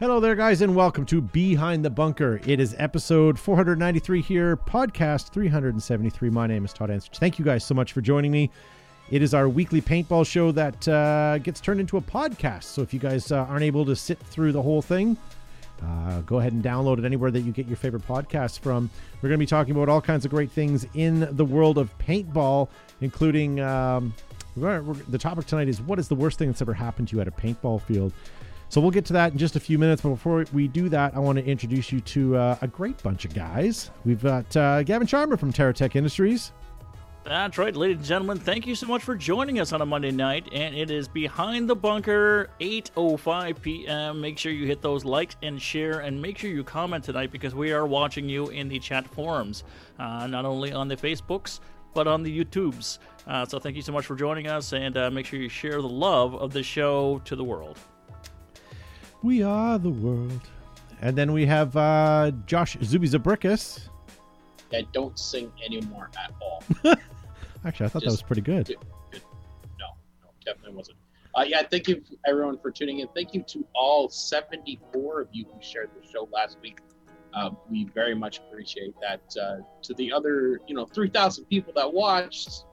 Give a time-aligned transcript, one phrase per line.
[0.00, 2.40] Hello there, guys, and welcome to Behind the Bunker.
[2.46, 6.30] It is episode 493 here, podcast 373.
[6.30, 7.18] My name is Todd Ansich.
[7.18, 8.50] Thank you guys so much for joining me.
[9.10, 12.62] It is our weekly paintball show that uh, gets turned into a podcast.
[12.62, 15.18] So if you guys uh, aren't able to sit through the whole thing,
[15.82, 18.88] uh, go ahead and download it anywhere that you get your favorite podcasts from.
[19.20, 21.96] We're going to be talking about all kinds of great things in the world of
[21.98, 22.68] paintball,
[23.02, 24.14] including um,
[24.56, 27.28] the topic tonight is what is the worst thing that's ever happened to you at
[27.28, 28.14] a paintball field.
[28.70, 30.00] So we'll get to that in just a few minutes.
[30.00, 33.24] But before we do that, I want to introduce you to uh, a great bunch
[33.24, 33.90] of guys.
[34.04, 36.52] We've got uh, Gavin Charmer from TerraTech Industries.
[37.24, 38.38] That's right, ladies and gentlemen.
[38.38, 41.68] Thank you so much for joining us on a Monday night, and it is behind
[41.68, 44.20] the bunker, 8:05 p.m.
[44.20, 47.54] Make sure you hit those likes and share, and make sure you comment tonight because
[47.54, 49.64] we are watching you in the chat forums,
[49.98, 51.60] uh, not only on the Facebooks
[51.92, 52.98] but on the YouTubes.
[53.26, 55.82] Uh, so thank you so much for joining us, and uh, make sure you share
[55.82, 57.78] the love of the show to the world.
[59.22, 60.40] We are the world.
[61.02, 63.88] And then we have uh, Josh Zuby Zubrickus.
[64.72, 66.62] I don't sing anymore at all.
[67.64, 68.66] Actually, I thought Just, that was pretty good.
[68.66, 68.78] good,
[69.10, 69.22] good.
[69.78, 69.86] No,
[70.22, 70.96] no, definitely wasn't.
[71.36, 73.08] Uh, yeah, thank you everyone for tuning in.
[73.08, 76.78] Thank you to all 74 of you who shared the show last week.
[77.34, 79.20] Uh, we very much appreciate that.
[79.40, 82.64] Uh, to the other, you know, 3,000 people that watched,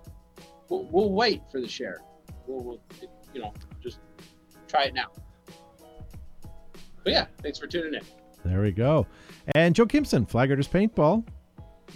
[0.70, 2.02] we'll, we'll, wait for the share.
[2.48, 2.82] We'll, we'll,
[3.34, 4.00] you know, just
[4.67, 5.11] try it now.
[7.08, 8.02] But yeah, thanks for tuning in.
[8.44, 9.08] There we go.
[9.55, 11.25] And Joe Kimson, Flaggers Paintball.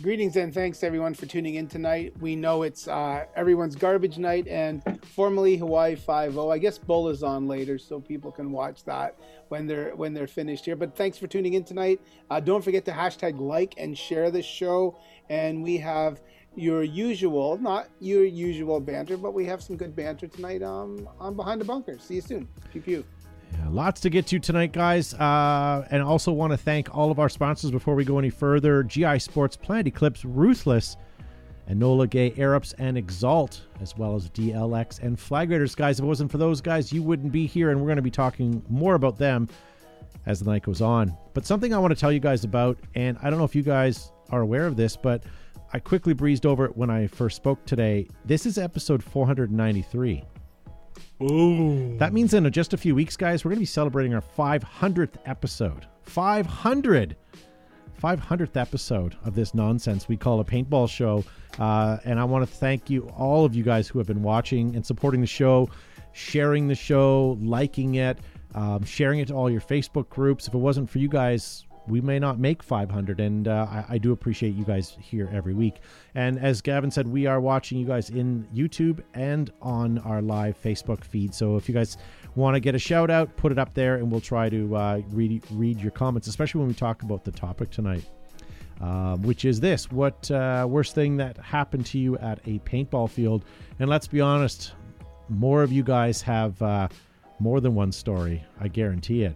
[0.02, 2.14] Greetings and thanks everyone for tuning in tonight.
[2.22, 6.50] We know it's uh, everyone's garbage night and formerly Hawaii Five O.
[6.50, 10.28] I guess Bull is on later, so people can watch that when they're when they're
[10.28, 10.78] finished here.
[10.78, 12.00] But thanks for tuning in tonight.
[12.30, 14.98] Uh, don't forget to hashtag like and share this show.
[15.30, 16.22] And we have
[16.56, 21.36] your usual, not your usual banter, but we have some good banter tonight um, on
[21.36, 22.00] Behind the Bunker.
[22.00, 22.48] See you soon.
[22.72, 23.06] Pew pew.
[23.72, 25.14] Lots to get to tonight, guys.
[25.14, 28.84] Uh, and also want to thank all of our sponsors before we go any further
[28.84, 30.98] GI Sportz, Planet Eclipse, Ruthless,
[31.70, 35.74] Enola Gaye, Aerops, and Exalt, as well as DLX and Flag Raiders.
[35.74, 38.02] Guys, if it wasn't for those guys, you wouldn't be here, and we're going to
[38.02, 39.48] be talking more about them
[40.26, 41.16] as the night goes on.
[41.34, 43.64] But something I want to tell you guys about, and I don't know if you
[43.64, 45.24] guys are aware of this, but
[45.72, 48.08] I quickly breezed over it when I first spoke today.
[48.26, 50.26] This is episode 493.
[51.22, 51.98] Ooh.
[51.98, 55.18] That means in just a few weeks, guys, we're going to be celebrating our 500th
[55.26, 55.86] episode.
[56.04, 57.16] 500!
[58.02, 61.24] 500th episode of this nonsense we call a paintball show.
[61.60, 64.76] Uh, and I want to thank you, all of you guys who have been watching
[64.76, 65.70] and supporting the show,
[66.14, 68.18] sharing the show, liking it,
[68.56, 70.48] um, sharing it to all your Facebook groups.
[70.48, 73.98] If it wasn't for you guys, we may not make 500 and uh, I, I,
[73.98, 75.82] do appreciate you guys here every week.
[76.16, 80.62] And as gavin said we are watching you guys in youtube and on our live
[80.62, 81.34] facebook feed.
[81.34, 81.98] So if you guys
[82.36, 85.02] want to get a shout out put it up there and we'll try to uh,
[85.10, 88.04] read, read your comments especially when we talk about the topic tonight.
[88.80, 93.08] Uh, which is this what uh, worst thing that happened to you at a paintball
[93.08, 93.46] field?
[93.80, 94.74] And let's be honest
[95.32, 96.88] more of you guys have uh,
[97.40, 99.36] more than one story i guarantee it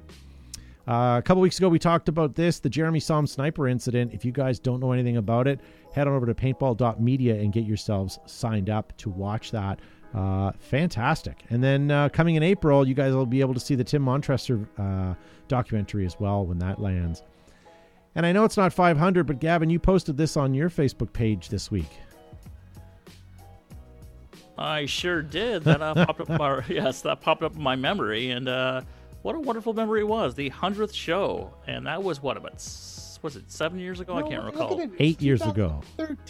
[0.88, 4.13] uh, a couple weeks ago, we talked about this the Jeremy Somm sniper incident.
[4.13, 5.59] If you guys don't know anything about it,
[5.94, 9.79] head on over to paintball.media and get yourselves signed up to watch that.
[10.13, 11.44] Uh, fantastic.
[11.50, 14.06] And then uh, coming in April, you guys will be able to see the Tim
[14.06, 15.16] Montressor uh,
[15.47, 17.24] documentary as well when that lands.
[18.16, 21.50] And I know it's not 500, but Gavin, you posted this on your Facebook page
[21.50, 21.90] this week.
[24.57, 25.63] I sure did.
[25.66, 26.29] That uh, popped up.
[26.40, 28.81] My, yes, that popped up in my memory, and uh,
[29.25, 30.36] what a wonderful memory it was.
[30.36, 32.62] The hundredth show, and that was what about
[33.24, 34.19] was it seven years ago?
[34.19, 34.80] No, I can't recall.
[35.00, 35.81] Eight years ago.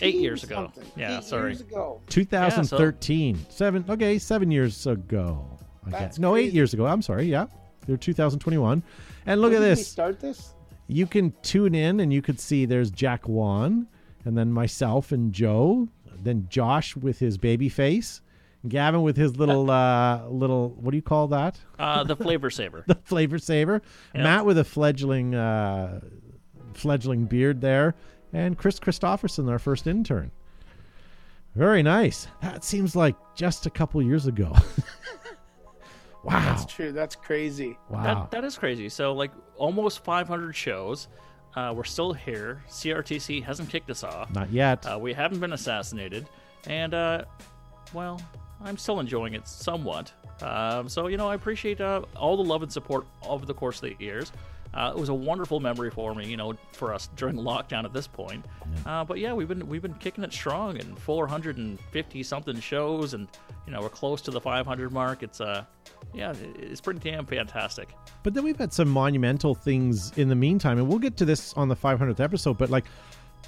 [0.02, 0.72] Eight years ago.
[0.74, 0.92] Something.
[0.96, 1.52] Yeah, Eight sorry.
[1.52, 2.02] Years ago.
[2.08, 3.36] 2013.
[3.36, 3.50] Yeah, so...
[3.50, 3.84] Seven.
[3.90, 5.46] Okay, seven years ago.
[5.86, 6.20] I That's guess.
[6.20, 6.48] No, crazy.
[6.48, 6.86] eight years ago.
[6.86, 7.26] I'm sorry.
[7.26, 7.48] Yeah,
[7.86, 8.82] they're 2021.
[9.26, 9.86] And look when at this.
[9.86, 10.54] start this.
[10.88, 13.88] You can tune in and you could see there's Jack Wan,
[14.24, 15.90] and then myself and Joe,
[16.24, 18.22] then Josh with his baby face
[18.68, 21.60] Gavin with his little uh, little what do you call that?
[21.78, 22.84] Uh, the flavor saver.
[22.88, 23.82] the flavor saver.
[24.14, 24.24] Yep.
[24.24, 26.02] Matt with a fledgling uh,
[26.74, 27.96] fledgling beard there,
[28.34, 30.32] and Chris Christopherson, our first intern.
[31.56, 32.28] Very nice.
[32.42, 34.52] That seems like just a couple years ago.
[36.24, 36.92] wow, that's true.
[36.92, 37.78] That's crazy.
[37.90, 38.90] Wow, that, that is crazy.
[38.90, 41.08] So like almost 500 shows.
[41.56, 42.62] Uh, we're still here.
[42.68, 44.30] CRTC hasn't kicked us off.
[44.34, 44.86] Not yet.
[44.86, 46.28] Uh, we haven't been assassinated,
[46.68, 47.24] and uh,
[47.94, 48.22] well,
[48.66, 50.12] I'm still enjoying it somewhat.
[50.42, 53.78] Um, so, you know, I appreciate uh, all the love and support over the course
[53.78, 54.32] of the years.
[54.74, 57.94] Uh, it was a wonderful memory for me, you know, for us during lockdown at
[57.94, 58.44] this point.
[58.86, 59.02] Yeah.
[59.02, 63.30] Uh, but yeah, we've been we've been kicking it strong in 450 something shows, and
[63.66, 65.24] you know we're close to the 500 mark.
[65.24, 65.64] It's uh,
[66.14, 67.90] yeah, it's pretty damn fantastic.
[68.24, 71.54] But then we've had some monumental things in the meantime, and we'll get to this
[71.54, 72.58] on the 500th episode.
[72.58, 72.86] But like,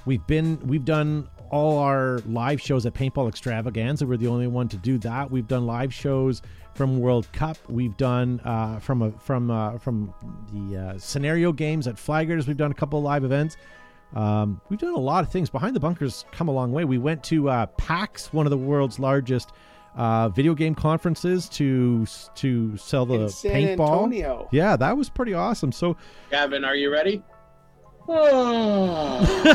[0.06, 4.06] we've been we've done all our live shows at Paintball Extravaganza.
[4.06, 5.30] We're the only one to do that.
[5.30, 6.42] We've done live shows
[6.74, 7.56] from World Cup.
[7.68, 10.14] We've done uh, from a, from uh, from
[10.52, 12.46] the uh, scenario games at Flaggers.
[12.46, 13.56] We've done a couple of live events.
[14.14, 15.50] Um, we've done a lot of things.
[15.50, 16.84] Behind the bunkers, come a long way.
[16.84, 19.52] We went to uh, PAX, one of the world's largest
[19.96, 22.06] uh, video game conferences, to
[22.36, 24.04] to sell the In San paintball.
[24.04, 24.48] Antonio.
[24.52, 25.72] Yeah, that was pretty awesome.
[25.72, 25.96] So
[26.30, 27.22] Gavin, are you ready?
[28.08, 29.54] Oh.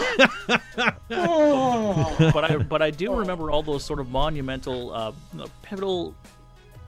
[1.11, 2.31] Oh.
[2.33, 5.11] but I but I do remember all those sort of monumental, uh,
[5.61, 6.15] pivotal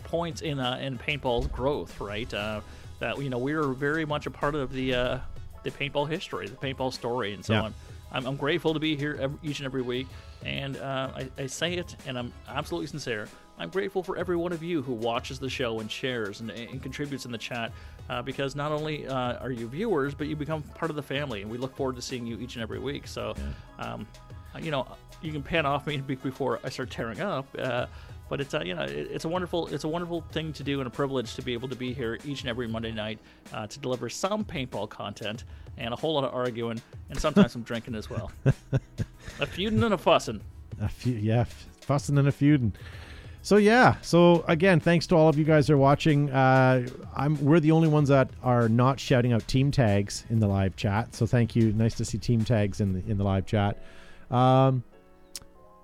[0.03, 2.31] points in uh, in paintball's growth, right?
[2.33, 2.61] Uh,
[2.99, 5.17] that you know we were very much a part of the uh,
[5.63, 7.61] the paintball history, the paintball story, and so Yeah.
[7.63, 7.73] on.
[8.11, 10.07] I'm, I'm grateful to be here every, each and every week,
[10.45, 13.27] and uh, I, I say it, and I'm absolutely sincere.
[13.57, 16.81] I'm grateful for every one of you who watches the show and shares and, and
[16.81, 17.71] contributes in the chat,
[18.09, 21.41] uh, because not only uh, are you viewers, but you become part of the family,
[21.41, 23.07] and we look forward to seeing you each and every week.
[23.07, 23.35] So,
[23.79, 24.07] um,
[24.61, 24.87] you know,
[25.21, 27.47] you can pan off me be- before I start tearing up.
[27.57, 27.87] Uh,
[28.27, 30.87] but it's a, you know it's a wonderful it's a wonderful thing to do and
[30.87, 33.19] a privilege to be able to be here each and every Monday night
[33.53, 35.43] uh, to deliver some paintball content
[35.77, 38.31] and a whole lot of arguing and sometimes some drinking as well.
[39.39, 40.41] a feuding and a fussing.
[40.81, 41.43] a few, yeah,
[41.81, 42.73] fussing and a feuding.
[43.45, 46.31] So yeah, so again, thanks to all of you guys that are watching.
[46.31, 50.47] Uh, I'm we're the only ones that are not shouting out team tags in the
[50.47, 51.13] live chat.
[51.13, 51.71] So thank you.
[51.71, 53.83] Nice to see team tags in the in the live chat.
[54.31, 54.83] Um,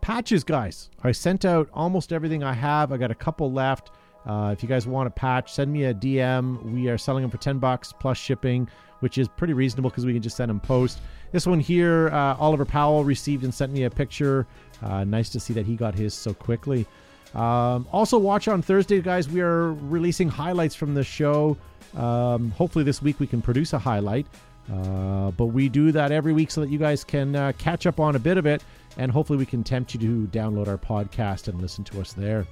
[0.01, 0.89] patches, guys.
[1.03, 2.91] I sent out almost everything I have.
[2.91, 3.91] I got a couple left.
[4.25, 6.63] Uh, if you guys want a patch, send me a DM.
[6.63, 8.67] We are selling them for ten bucks plus shipping,
[9.01, 10.99] which is pretty reasonable because we can just send them post.
[11.31, 14.47] This one here, uh, Oliver Powell received and sent me a picture.
[14.81, 16.87] Uh, nice to see that he got his so quickly.
[17.33, 19.29] Um, also, watch on Thursday, guys.
[19.29, 21.57] We are releasing highlights from the show.
[21.95, 24.27] Um, hopefully, this week we can produce a highlight.
[24.71, 27.99] Uh, but we do that every week so that you guys can uh, catch up
[27.99, 28.63] on a bit of it,
[28.97, 32.45] and hopefully, we can tempt you to download our podcast and listen to us there.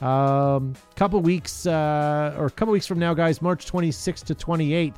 [0.00, 4.94] Um, couple weeks uh, or a couple weeks from now, guys, March 26th to 28th,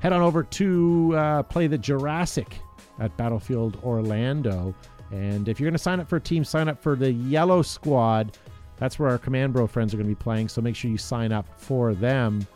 [0.00, 2.58] head on over to uh, play the Jurassic
[2.98, 4.74] at Battlefield Orlando.
[5.10, 7.62] And if you're going to sign up for a team, sign up for the Yellow
[7.62, 8.36] Squad.
[8.76, 10.48] That's where our Command Bro friends are going to be playing.
[10.48, 12.46] So make sure you sign up for them.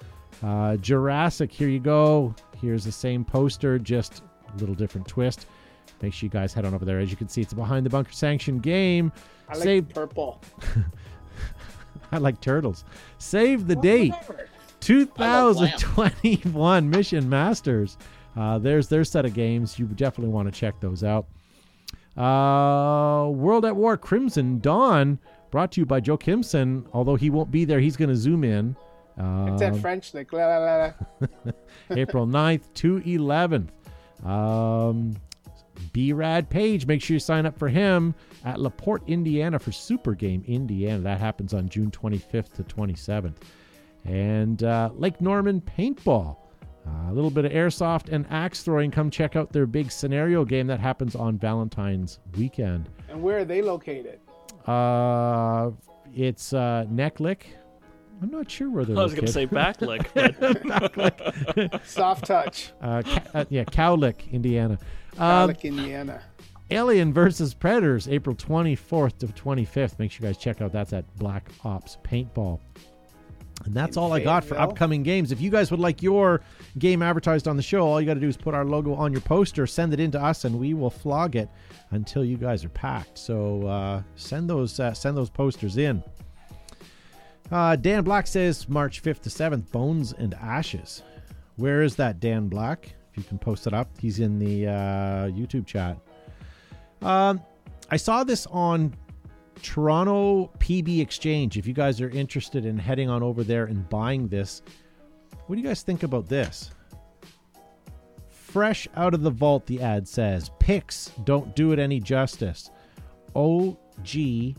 [0.43, 2.35] Uh, Jurassic, here you go.
[2.61, 4.23] Here's the same poster, just
[4.55, 5.47] a little different twist.
[6.01, 6.99] Make sure you guys head on over there.
[6.99, 9.13] As you can see, it's a behind the bunker sanction game.
[9.49, 10.41] I like Save, purple.
[12.13, 12.85] I like turtles.
[13.19, 14.13] Save the date.
[14.13, 14.49] Whatever.
[14.81, 17.97] 2021 Mission Masters.
[18.37, 19.79] Uh, there's their set of games.
[19.79, 21.27] You definitely want to check those out.
[22.17, 25.19] Uh, World at War Crimson Dawn,
[25.51, 26.87] brought to you by Joe Kimson.
[26.93, 28.77] Although he won't be there, he's going to zoom in.
[29.19, 30.93] It's that Um, French like la la.
[31.21, 31.53] la.
[31.91, 33.69] April 9th to 11th.
[34.27, 35.17] Um,
[35.93, 38.15] B-Rad Page, make sure you sign up for him
[38.45, 41.01] at LaPorte, Indiana for Super Game Indiana.
[41.01, 43.37] That happens on June 25th to 27th.
[44.05, 46.37] And uh, Lake Norman Paintball.
[46.87, 48.91] Uh, a little bit of airsoft and axe throwing.
[48.91, 52.89] Come check out their big scenario game that happens on Valentine's weekend.
[53.09, 54.19] And where are they located?
[54.67, 55.71] Uh,
[56.15, 57.43] it's uh, Necklick.
[58.21, 61.85] I'm not sure where they're I was going to say backlick, but backlick.
[61.87, 62.73] Soft touch.
[62.81, 64.79] uh, Ca- uh, yeah, Cowlick, Indiana.
[65.15, 66.23] Um, Alec, Indiana.
[66.71, 69.99] Alien versus Predators, April 24th to 25th.
[69.99, 72.61] Make sure you guys check out that's at Black Ops Paintball.
[73.65, 75.31] And that's all I got for upcoming games.
[75.31, 76.41] If you guys would like your
[76.79, 79.13] game advertised on the show, all you got to do is put our logo on
[79.13, 81.49] your poster, send it in to us, and we will flog it
[81.91, 83.19] until you guys are packed.
[83.19, 86.03] So uh, send those uh, send those posters in.
[87.51, 91.03] Uh, Dan Black says March 5th to 7th, Bones and Ashes.
[91.57, 92.95] Where is that, Dan Black?
[93.13, 94.73] If you can post it up, he's in the uh,
[95.29, 95.99] YouTube chat.
[97.03, 97.43] Um,
[97.91, 98.95] I saw this on
[99.61, 101.59] Toronto PB Exchange.
[101.59, 104.63] If you guys are interested in heading on over there and buying this,
[105.47, 106.71] what do you guys think about this?
[108.29, 110.51] Fresh out of the vault, the ad says.
[110.59, 112.71] Picks don't do it any justice.
[113.35, 114.57] OG,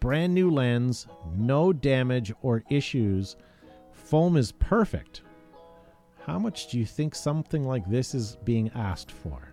[0.00, 1.06] brand new lens,
[1.36, 3.36] no damage or issues.
[3.92, 5.22] Foam is perfect.
[6.24, 9.52] How much do you think something like this is being asked for?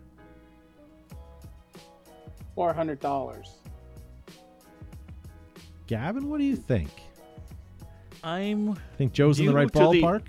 [2.54, 3.56] Four hundred dollars.
[5.90, 6.92] Gavin, what do you think?
[8.24, 10.22] I'm I Think Joe's in the right to the- ballpark?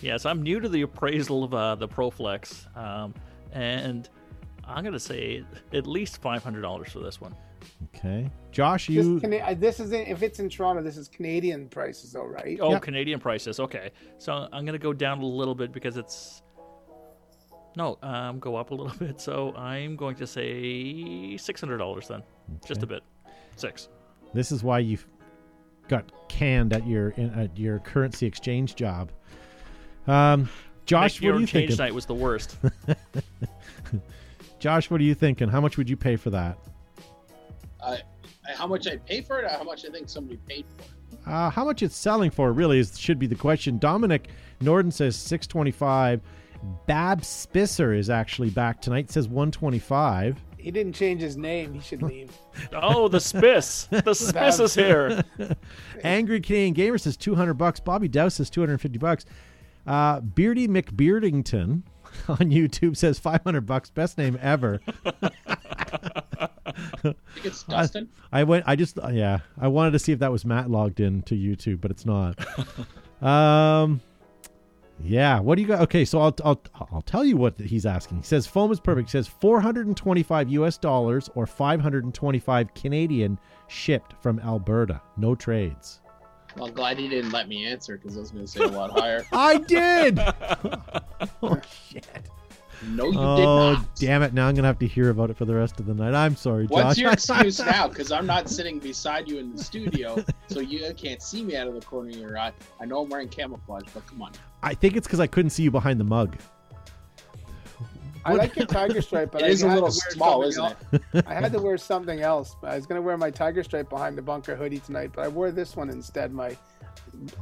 [0.00, 3.12] Yes, I'm new to the appraisal of uh, the ProFlex, um,
[3.50, 4.08] and
[4.64, 7.34] I'm gonna say at least five hundred dollars for this one.
[7.96, 11.08] Okay, Josh, This, you Cana- uh, this is in, if it's in Toronto, this is
[11.08, 12.60] Canadian prices, though, right?
[12.62, 12.82] Oh, Yep.
[12.82, 13.58] Canadian prices.
[13.58, 16.42] Okay, so I'm gonna go down a little bit because it's
[17.74, 19.20] no, um, go up a little bit.
[19.20, 22.22] So I'm going to say six hundred dollars then,
[22.64, 23.02] just a bit,
[23.56, 23.88] six.
[24.34, 24.98] This is why you
[25.88, 29.10] got canned at your in, at your currency exchange job.
[30.06, 30.48] Um,
[30.86, 31.84] Josh, Make your what are you change thinking?
[31.84, 32.56] night was the worst.
[34.58, 35.48] Josh, what are you thinking?
[35.48, 36.58] How much would you pay for that?
[37.80, 37.96] Uh,
[38.56, 39.44] how much I pay for it?
[39.44, 41.18] Or how much I think somebody paid for it?
[41.26, 43.78] Uh, how much it's selling for really is should be the question.
[43.78, 44.28] Dominic
[44.60, 46.20] Norden says six twenty five.
[46.86, 49.10] Bob Spisser is actually back tonight.
[49.10, 50.42] Says one twenty five.
[50.58, 51.72] He didn't change his name.
[51.72, 52.30] He should leave.
[52.72, 55.24] oh, the Spiss, the Spiss is here.
[56.02, 57.80] Angry Canadian Gamer says 200 bucks.
[57.80, 59.24] Bobby Dow says 250 bucks.
[59.86, 61.82] Uh, Beardy McBeardington
[62.28, 63.90] on YouTube says 500 bucks.
[63.90, 64.80] Best name ever.
[65.04, 66.48] I
[67.02, 68.08] think it's Dustin.
[68.32, 68.64] I went.
[68.66, 69.38] I just yeah.
[69.58, 72.38] I wanted to see if that was Matt logged in to YouTube, but it's not.
[73.22, 74.00] um,
[75.02, 75.40] yeah.
[75.40, 75.80] What do you got?
[75.82, 76.60] Okay, so I'll I'll
[76.92, 78.18] I'll tell you what he's asking.
[78.18, 79.08] He says foam is perfect.
[79.08, 80.78] He says 425 U.S.
[80.78, 83.38] dollars or 525 Canadian
[83.68, 85.00] shipped from Alberta.
[85.16, 86.00] No trades.
[86.56, 88.68] well, I'm glad he didn't let me answer because I was going to say a
[88.68, 89.24] lot higher.
[89.32, 90.18] I did.
[91.42, 92.30] oh shit.
[92.82, 93.82] No, you did oh, not.
[93.82, 94.32] Oh damn it!
[94.32, 96.14] Now I'm gonna have to hear about it for the rest of the night.
[96.14, 96.72] I'm sorry, Josh.
[96.72, 97.88] What's your excuse now?
[97.88, 101.66] Because I'm not sitting beside you in the studio, so you can't see me out
[101.66, 102.52] of the corner of your eye.
[102.80, 104.32] I know I'm wearing camouflage, but come on.
[104.62, 106.36] I think it's because I couldn't see you behind the mug.
[108.24, 111.02] I like your tiger stripe, but It I is a little small, isn't it?
[111.14, 111.26] else.
[111.26, 112.56] I had to wear something else.
[112.62, 115.50] I was gonna wear my tiger stripe behind the bunker hoodie tonight, but I wore
[115.50, 116.32] this one instead.
[116.32, 116.56] My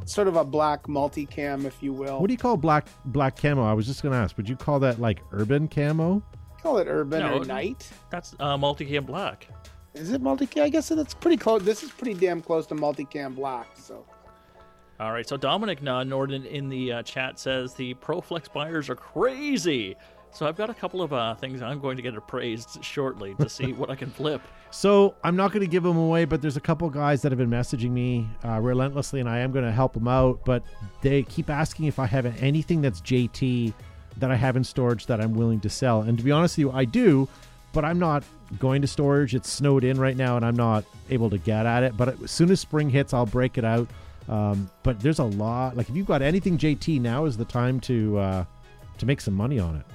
[0.04, 2.20] sort of a black multicam, if you will.
[2.20, 3.64] What do you call black black camo?
[3.64, 4.36] I was just gonna ask.
[4.36, 6.22] Would you call that like urban camo?
[6.66, 7.88] call it urban No, or night?
[8.10, 9.48] That's uh, multicam black.
[9.94, 10.62] Is it multicam?
[10.62, 11.62] I guess that's pretty close.
[11.62, 13.68] This is pretty damn close to multicam black.
[13.74, 14.04] So
[14.98, 19.96] All right, so Dominic Norden in the uh, chat says the ProFlex buyers are crazy.
[20.32, 23.48] So I've got a couple of uh, things I'm going to get appraised shortly to
[23.48, 24.42] see what I can flip.
[24.72, 27.38] So I'm not going to give them away, but there's a couple guys that have
[27.38, 30.44] been messaging me uh, relentlessly, and I am going to help them out.
[30.44, 30.64] But
[31.00, 33.72] they keep asking if I have anything that's JT
[34.18, 36.02] that I have in storage that I'm willing to sell.
[36.02, 37.28] And to be honest with you, I do,
[37.72, 38.24] but I'm not
[38.58, 39.34] going to storage.
[39.34, 41.96] It's snowed in right now, and I'm not able to get at it.
[41.96, 43.88] But as soon as spring hits, I'll break it out.
[44.28, 45.76] Um, but there's a lot.
[45.76, 48.44] Like if you've got anything JT, now is the time to uh,
[48.98, 49.86] to make some money on it.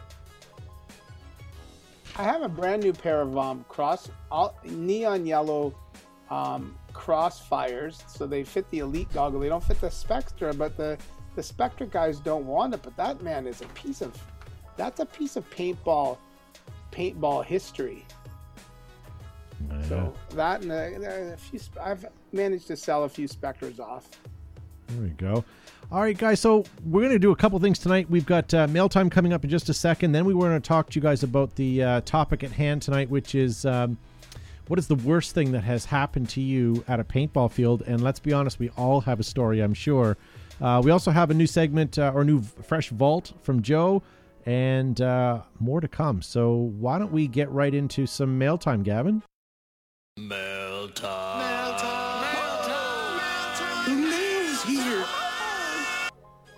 [2.17, 5.73] I have a brand new pair of um, cross all, neon yellow
[6.29, 9.39] um, crossfires, so they fit the elite goggle.
[9.39, 10.97] They don't fit the Spectra, but the
[11.35, 12.81] the Spectra guys don't want it.
[12.83, 14.17] But that man is a piece of
[14.77, 16.17] that's a piece of paintball
[16.91, 18.05] paintball history.
[19.87, 24.09] So that and a, a few, I've managed to sell a few Spectres off.
[24.87, 25.45] There we go.
[25.91, 26.39] All right, guys.
[26.39, 28.09] So we're going to do a couple things tonight.
[28.09, 30.13] We've got uh, mail time coming up in just a second.
[30.13, 32.81] Then we were going to talk to you guys about the uh, topic at hand
[32.81, 33.97] tonight, which is um,
[34.67, 37.83] what is the worst thing that has happened to you at a paintball field?
[37.85, 40.15] And let's be honest, we all have a story, I'm sure.
[40.61, 44.01] Uh, we also have a new segment uh, or new fresh vault from Joe,
[44.45, 46.21] and uh, more to come.
[46.21, 49.23] So why don't we get right into some mail time, Gavin?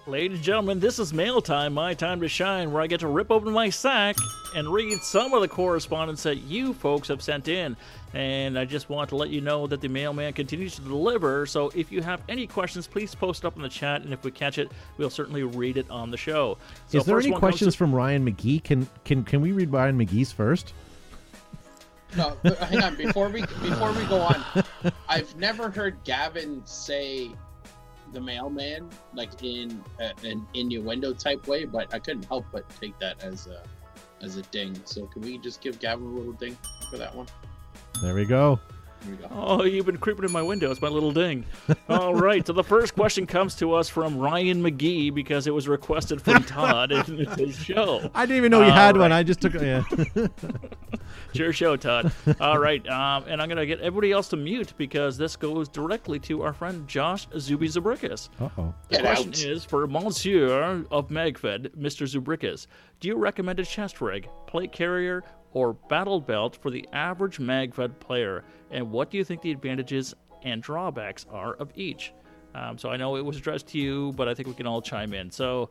[0.05, 3.07] Ladies and gentlemen, this is mail time, my time to shine, where I get to
[3.07, 4.17] rip open my sack
[4.53, 7.77] and read some of the correspondence that you folks have sent in.
[8.13, 11.45] And I just want to let you know that the mailman continues to deliver.
[11.45, 14.31] So if you have any questions, please post up in the chat, and if we
[14.31, 16.57] catch it, we'll certainly read it on the show.
[16.87, 18.61] So is there any questions to- from Ryan McGee?
[18.61, 20.73] Can can can we read Ryan McGee's first?
[22.17, 22.95] No, hang on.
[22.95, 24.43] Before we before we go on,
[25.07, 27.31] I've never heard Gavin say
[28.13, 32.97] the mailman like in a, an innuendo type way, but I couldn't help but take
[32.99, 33.63] that as a
[34.21, 34.75] as a ding.
[34.85, 36.57] So can we just give Gavin a little ding
[36.89, 37.27] for that one?
[38.01, 38.59] There we go.
[39.03, 39.27] Here we go.
[39.31, 40.71] Oh, you've been creeping in my window.
[40.71, 41.45] It's my little ding.
[41.89, 42.45] All right.
[42.45, 46.43] So the first question comes to us from Ryan McGee because it was requested from
[46.45, 48.09] Todd in his show.
[48.15, 49.11] I didn't even know you All had one.
[49.11, 49.83] I just took yeah.
[51.29, 52.11] It's your show, Todd.
[52.39, 52.87] All right.
[52.87, 56.43] Um, and I'm going to get everybody else to mute because this goes directly to
[56.43, 58.29] our friend Josh Zuby Zubrickus.
[58.39, 58.73] Uh oh.
[58.89, 59.55] The Get question out.
[59.57, 62.07] is for Monsieur of Magfed, Mr.
[62.07, 62.67] Zubrickus.
[62.99, 67.99] Do you recommend a chest rig, plate carrier, or battle belt for the average Magfed
[67.99, 68.43] player?
[68.71, 72.13] And what do you think the advantages and drawbacks are of each?
[72.55, 74.81] Um, so I know it was addressed to you, but I think we can all
[74.81, 75.31] chime in.
[75.31, 75.69] So,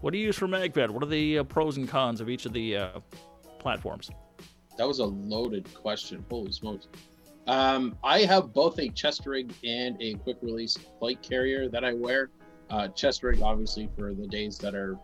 [0.00, 0.90] what do you use for Magfed?
[0.90, 3.00] What are the uh, pros and cons of each of the uh,
[3.58, 4.10] platforms?
[4.78, 6.24] That was a loaded question.
[6.30, 6.88] Holy smokes.
[7.46, 11.92] Um, I have both a chest rig and a quick release plate carrier that I
[11.92, 12.30] wear.
[12.70, 14.98] Uh, chest rig, obviously, for the days that are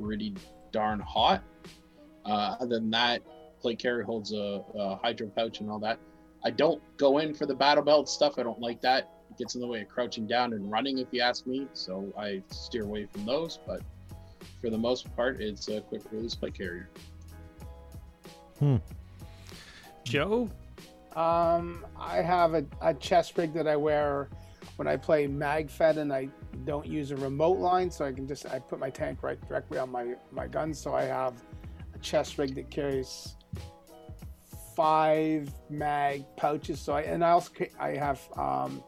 [0.00, 0.34] pretty
[0.72, 1.42] darn hot.
[2.24, 3.22] Uh, other than that,
[3.60, 5.98] plate carrier holds a, a hydro pouch and all that.
[6.44, 8.38] I don't go in for the battle belt stuff.
[8.38, 9.10] I don't like that.
[9.30, 11.68] It gets in the way of crouching down and running, if you ask me.
[11.74, 13.58] So I steer away from those.
[13.66, 13.82] But
[14.60, 16.88] for the most part, it's a quick release plate carrier.
[18.58, 18.76] Hmm.
[20.04, 20.48] Joe,
[21.14, 24.28] Um, I have a, a chest rig that I wear
[24.76, 26.28] when I play MagFed and I
[26.64, 29.78] don't use a remote line, so I can just I put my tank right directly
[29.78, 30.72] on my my gun.
[30.72, 31.34] So I have
[31.94, 33.36] a chest rig that carries
[34.80, 36.80] five mag pouches.
[36.80, 38.82] So I and I also I have um,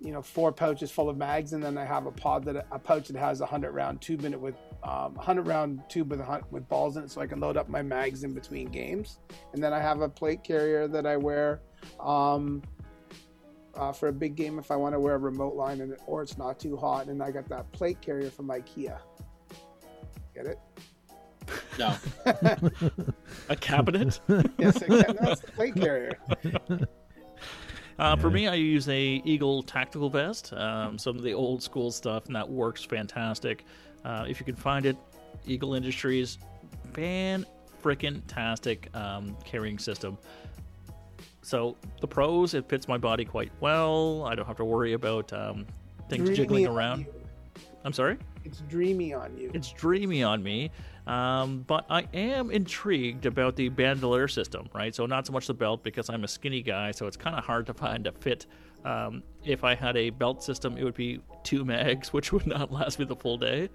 [0.00, 2.78] you know four pouches full of mags, and then I have a pod that a
[2.78, 6.20] pouch that has a hundred round tube in it with um, hundred round tube with
[6.50, 9.20] with balls in it, so I can load up my mags in between games.
[9.52, 11.60] And then I have a plate carrier that I wear
[12.00, 12.60] um,
[13.76, 16.22] uh, for a big game if I want to wear a remote line and or
[16.22, 17.06] it's not too hot.
[17.06, 18.98] And I got that plate carrier from IKEA.
[20.34, 20.58] Get it?
[21.78, 21.94] No,
[23.48, 24.20] a cabinet.
[24.58, 25.16] Yes, I can.
[25.20, 26.18] That's the plate carrier.
[27.98, 31.90] Uh, For me, I use a Eagle tactical vest, um, some of the old school
[31.90, 33.64] stuff, and that works fantastic.
[34.04, 34.96] Uh, if you can find it,
[35.46, 36.38] Eagle Industries,
[36.94, 37.46] fan
[37.82, 40.16] frickin' tastic um, carrying system.
[41.42, 44.24] So the pros, it fits my body quite well.
[44.26, 45.66] I don't have to worry about um,
[46.08, 47.06] things Dreamy jiggling around.
[47.84, 48.16] I'm sorry.
[48.44, 49.50] It's dreamy on you.
[49.54, 50.70] It's dreamy on me,
[51.06, 54.94] um, but I am intrigued about the bandolier system, right?
[54.94, 57.44] So not so much the belt because I'm a skinny guy, so it's kind of
[57.44, 58.46] hard to find a fit.
[58.84, 62.72] Um, if I had a belt system, it would be two mags, which would not
[62.72, 63.68] last me the full day.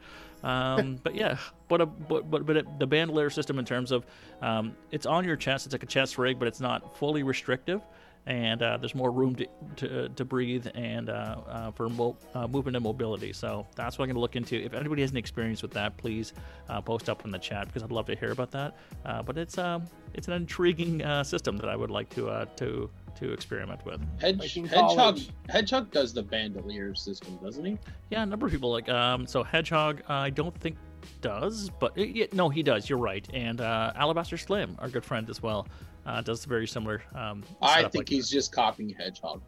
[0.44, 4.06] Um, but yeah, but a, but but, but it, the bandolier system in terms of
[4.42, 7.82] um, it's on your chest, it's like a chest rig, but it's not fully restrictive
[8.28, 12.46] and uh, there's more room to, to, to breathe and uh, uh, for mo- uh,
[12.46, 13.32] movement and mobility.
[13.32, 14.58] So that's what I'm going to look into.
[14.58, 16.34] If anybody has an experience with that, please
[16.68, 18.76] uh, post up in the chat because I'd love to hear about that.
[19.06, 22.46] Uh, but it's um, it's an intriguing uh, system that I would like to uh,
[22.58, 24.02] to to experiment with.
[24.20, 25.20] Hedge, Like Hedgehog.
[25.50, 27.78] Hedgehog does the bandolier system, doesn't he?
[28.10, 30.02] Yeah, a number of people like um, so Hedgehog.
[30.10, 30.76] I don't think
[31.22, 32.90] does, but uh, yeah, no, he does.
[32.90, 33.26] You're right.
[33.34, 35.68] And uh, Alabaster Slim, our good friend as well,
[36.08, 37.04] uh, does very similar.
[37.14, 39.42] Um, I think like he's just copying Hedgehog.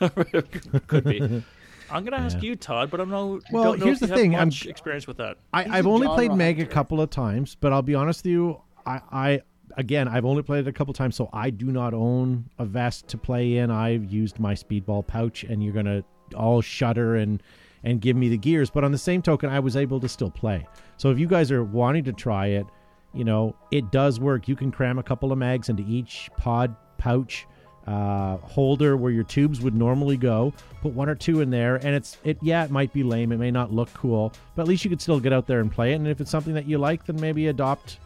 [0.86, 1.42] Could be.
[1.90, 3.40] I'm gonna ask you, Todd, but I'm no.
[3.52, 5.36] Well, don't know here's if the thing, I'm- Much experience with that.
[5.52, 8.32] I, He's I've only played Meg a couple of times, but I'll be honest with
[8.32, 9.42] you, I, I
[9.76, 12.64] again I've only played it a couple of times, so I do not own a
[12.64, 13.70] vest to play in.
[13.70, 16.02] I've used my speedball pouch, and you're gonna
[16.34, 17.42] all shudder and
[17.84, 18.70] and give me the gears.
[18.70, 20.66] But on the same token, I was able to still play.
[20.96, 22.66] So if you guys are wanting to try it,
[23.14, 24.48] you know it does work.
[24.48, 27.46] You can cram a couple of mags into each pod pouch
[27.86, 30.52] uh, holder where your tubes would normally go.
[30.80, 32.38] Put one or two in there, and it's it.
[32.42, 33.32] Yeah, it might be lame.
[33.32, 35.70] It may not look cool, but at least you could still get out there and
[35.70, 35.96] play it.
[35.96, 37.98] And if it's something that you like, then maybe adopt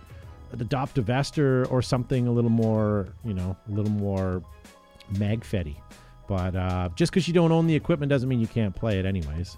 [0.53, 4.43] adopt a vest or, or something a little more, you know, a little more
[5.15, 5.77] magfetty.
[6.27, 9.07] But uh, just because you don't own the equipment doesn't mean you can't play it,
[9.07, 9.57] anyways.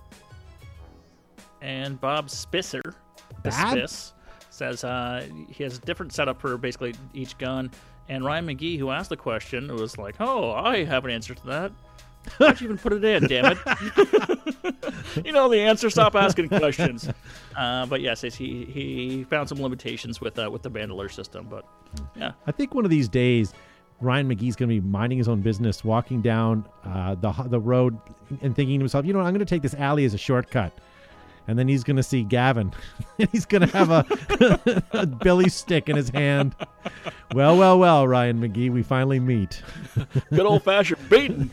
[1.61, 2.95] And Bob Spisser,
[3.43, 3.53] Bob?
[3.53, 4.13] Spiss,
[4.61, 7.71] says uh, he has a different setup for basically each gun.
[8.11, 11.47] And Ryan McGee, who asked the question, was like, "Oh, I have an answer to
[11.47, 11.73] that.
[12.37, 13.27] Why'd you even put it in?
[13.27, 13.59] Damn it!
[15.25, 15.89] you know the answer.
[15.89, 17.09] Stop asking questions."
[17.57, 21.47] Uh, but yes, he he found some limitations with uh, with the bandolier system.
[21.49, 21.65] But
[22.15, 23.55] yeah, I think one of these days,
[24.01, 27.97] Ryan McGee's going to be minding his own business, walking down uh, the the road,
[28.43, 30.75] and thinking to himself, "You know, I'm going to take this alley as a shortcut."
[31.51, 32.73] And then he's going to see Gavin.
[33.33, 36.55] he's going to have a, a billy stick in his hand.
[37.35, 39.61] Well, well, well, Ryan McGee, we finally meet.
[40.31, 41.51] Good old fashioned beating.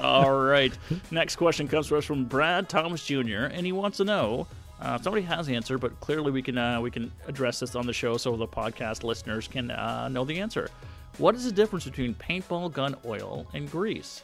[0.00, 0.76] All right.
[1.12, 3.44] Next question comes to us from Brad Thomas Jr.
[3.44, 4.48] and he wants to know.
[4.80, 7.86] Uh, somebody has the answer, but clearly we can uh, we can address this on
[7.86, 10.68] the show so the podcast listeners can uh, know the answer.
[11.18, 14.22] What is the difference between paintball gun oil and grease?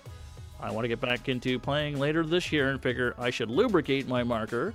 [0.60, 4.06] I want to get back into playing later this year and figure I should lubricate
[4.06, 4.74] my marker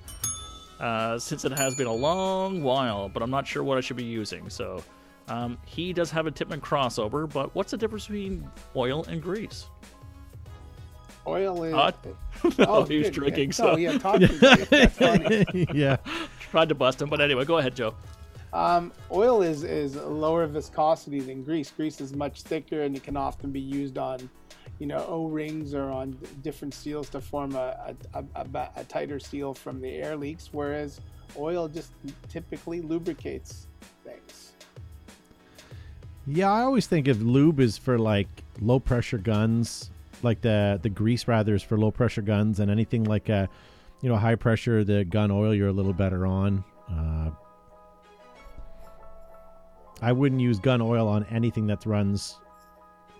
[0.80, 3.98] uh, since it has been a long while, but I'm not sure what I should
[3.98, 4.50] be using.
[4.50, 4.84] So
[5.28, 9.68] um, he does have a Tippmann crossover, but what's the difference between oil and grease?
[11.26, 11.74] Oil is.
[11.74, 11.96] Todd?
[12.60, 13.54] Oh, he was drinking, Yeah.
[13.54, 15.18] so- Oh, yeah, Todd can
[15.50, 15.70] drink.
[15.74, 15.98] Yeah.
[16.52, 17.94] Tried to bust him, but anyway, go ahead, Joe.
[18.54, 21.70] Um, oil is is lower viscosity than grease.
[21.70, 24.30] Grease is much thicker, and it can often be used on,
[24.80, 28.84] you know, O rings or on different seals to form a a, a, a a
[28.84, 30.50] tighter seal from the air leaks.
[30.52, 31.02] Whereas
[31.38, 31.92] oil just
[32.30, 33.68] typically lubricates
[34.04, 34.54] things.
[36.26, 38.28] Yeah, I always think of lube is for like
[38.60, 39.90] low pressure guns
[40.24, 43.50] like the the grease rather is for low pressure guns, and anything like a
[44.02, 46.64] you know high pressure the gun oil you're a little better on.
[46.90, 47.30] Uh,
[50.02, 52.38] I wouldn't use gun oil on anything that runs,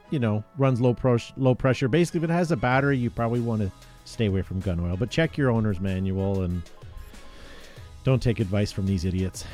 [0.10, 1.88] you know, runs low pro- low pressure.
[1.88, 3.72] Basically, if it has a battery, you probably want to
[4.06, 4.96] stay away from gun oil.
[4.98, 6.62] But check your owner's manual and
[8.04, 9.46] don't take advice from these idiots.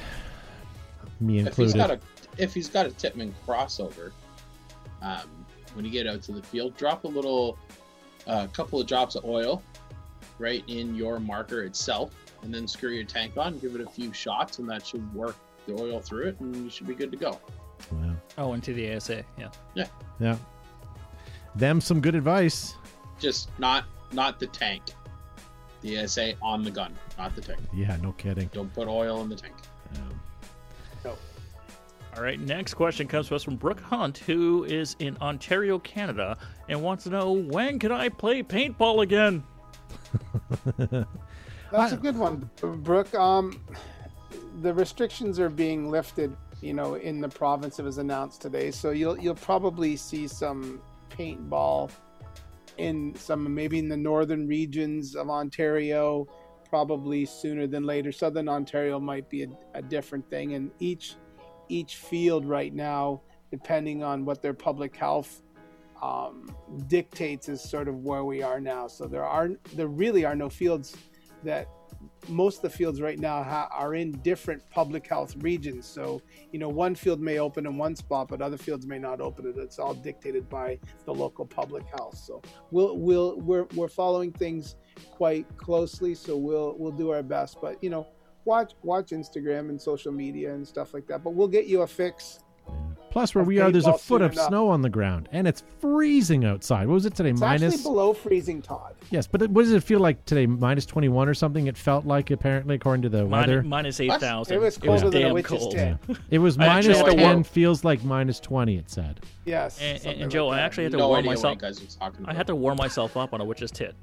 [1.20, 1.78] Me If he's included.
[1.78, 2.00] got a
[2.38, 4.12] if he's got a Tippmann crossover,
[5.02, 5.22] um,
[5.74, 7.58] when you get out to the field, drop a little,
[8.28, 9.62] a couple of drops of oil,
[10.40, 12.12] right in your marker itself,
[12.42, 13.60] and then screw your tank on.
[13.60, 15.36] Give it a few shots, and that should work
[15.68, 17.40] the oil through it, and you should be good to go.
[18.02, 18.14] Yeah.
[18.38, 19.24] Oh, into the ASA.
[19.38, 19.50] Yeah.
[19.76, 19.88] yeah.
[20.20, 20.38] Yeah.
[21.56, 22.76] Them some good advice.
[23.20, 24.84] Just not not the tank.
[25.82, 27.60] The SA on the gun, not the tank.
[27.74, 28.50] Yeah, no kidding.
[28.54, 29.54] Don't put oil in the tank.
[29.96, 30.20] Um,
[32.16, 36.38] All right, next question comes to us from Brooke Hunt, who is in Ontario, Canada,
[36.70, 39.44] and wants to know when can I play paintball again?
[41.72, 43.14] That's a good one, Brooke.
[43.16, 43.60] Um,
[44.62, 47.78] the restrictions are being lifted, you know, in the province.
[47.78, 51.92] It was announced today, so you'll you'll probably see some paintball
[52.78, 56.26] in some maybe in the northern regions of Ontario,
[56.70, 58.12] probably sooner than later.
[58.12, 61.16] Southern Ontario might be a, a different thing, and each
[61.68, 63.22] each field right now,
[63.52, 65.42] depending on what their public health
[66.02, 66.56] um,
[66.88, 68.88] dictates, is sort of where we are now.
[68.88, 70.96] So there are there really are no fields
[71.44, 71.68] that
[72.28, 75.86] most of the fields right now ha- are in different public health regions.
[75.86, 79.22] So, you know, one field may open in one spot, but other fields may not
[79.22, 79.56] open it.
[79.58, 82.18] It's all dictated by the local public health.
[82.18, 84.76] So, we'll we'll we're we're following things
[85.12, 86.16] quite closely.
[86.16, 87.58] So we'll we'll do our best.
[87.62, 88.08] But you know,
[88.46, 91.24] watch watch Instagram and social media and stuff like that.
[91.24, 92.40] But we'll get you a fix.
[93.14, 94.48] Plus, where we are, there's a foot of enough.
[94.48, 96.88] snow on the ground, and it's freezing outside.
[96.88, 97.30] What was it today?
[97.30, 97.76] It's Minus.
[97.76, 98.96] actually below freezing, Todd.
[99.12, 100.48] yes, but it, what does it feel like today?
[100.48, 101.68] Minus 21 or something?
[101.68, 103.62] It felt like, apparently, according to the weather.
[103.62, 104.56] Minus, minus 8,000.
[104.56, 105.72] It was colder than a damn witch's cold.
[105.74, 105.98] tit.
[106.32, 109.20] It was minus had 10, feels like minus 20, it said.
[109.46, 109.80] Yes.
[109.80, 111.52] And, and, Joe, like I actually had to no warm idea myself.
[111.52, 112.34] what guys are talking about.
[112.34, 113.94] I had to warm myself up on a witch's tit.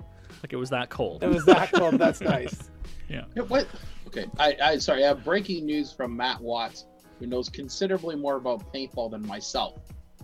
[0.40, 1.24] Like it was that cold.
[1.24, 1.94] It was that cold.
[1.98, 2.70] That's nice.
[3.08, 3.24] Yeah.
[3.34, 3.66] Yeah, What?
[4.06, 5.02] Okay, I, I sorry.
[5.04, 6.84] I have breaking news from Matt Watts,
[7.20, 9.78] who knows considerably more about paintball than myself.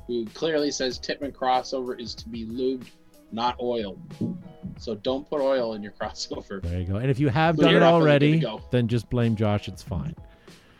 [0.08, 2.86] Who clearly says Tippmann crossover is to be lubed,
[3.32, 4.00] not oiled.
[4.78, 6.62] So don't put oil in your crossover.
[6.62, 6.96] There you go.
[6.96, 9.36] And if you have Clear done it it up and good already, then just blame
[9.36, 9.68] Josh.
[9.68, 10.16] It's fine.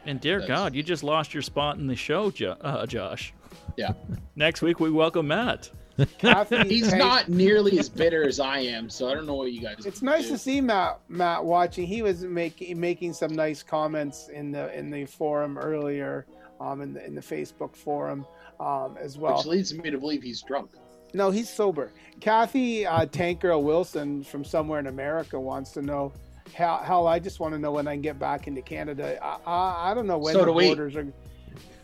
[0.07, 3.35] And dear That's- God, you just lost your spot in the show, jo- uh, Josh.
[3.76, 3.92] Yeah.
[4.37, 5.70] Next week we welcome Matt.
[6.18, 9.52] Kathy, He's hey, not nearly as bitter as I am, so I don't know what
[9.52, 9.87] you guys.
[9.87, 10.30] It's nice do.
[10.32, 11.87] to see Matt Matt watching.
[11.87, 16.26] He was making making some nice comments in the in the forum earlier,
[16.61, 18.26] um, in the in the Facebook forum,
[18.61, 19.38] um, as well.
[19.38, 20.70] Which leads me to believe he's drunk.
[21.14, 21.92] No, he's sober.
[22.20, 26.12] Kathy uh, Tank Girl Wilson from somewhere in America wants to know.
[26.52, 29.18] Hell, hell, I just want to know when I can get back into Canada.
[29.24, 30.66] I, I, I don't know when So the do we.
[30.66, 31.06] borders are.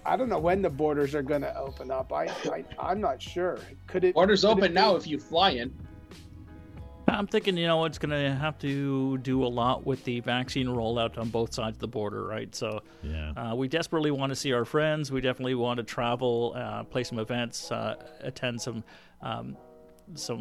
[0.05, 2.12] I don't know when the borders are going to open up.
[2.12, 3.59] I, I I'm not sure.
[3.87, 4.15] Could it?
[4.15, 5.73] Borders could it open be- now if you fly in.
[7.09, 10.69] I'm thinking, you know, it's going to have to do a lot with the vaccine
[10.69, 12.55] rollout on both sides of the border, right?
[12.55, 13.33] So Yeah.
[13.33, 15.12] uh, we desperately want to see our friends.
[15.12, 18.83] We definitely want to travel, uh, play some events, uh, attend some
[19.21, 19.57] um,
[20.15, 20.38] some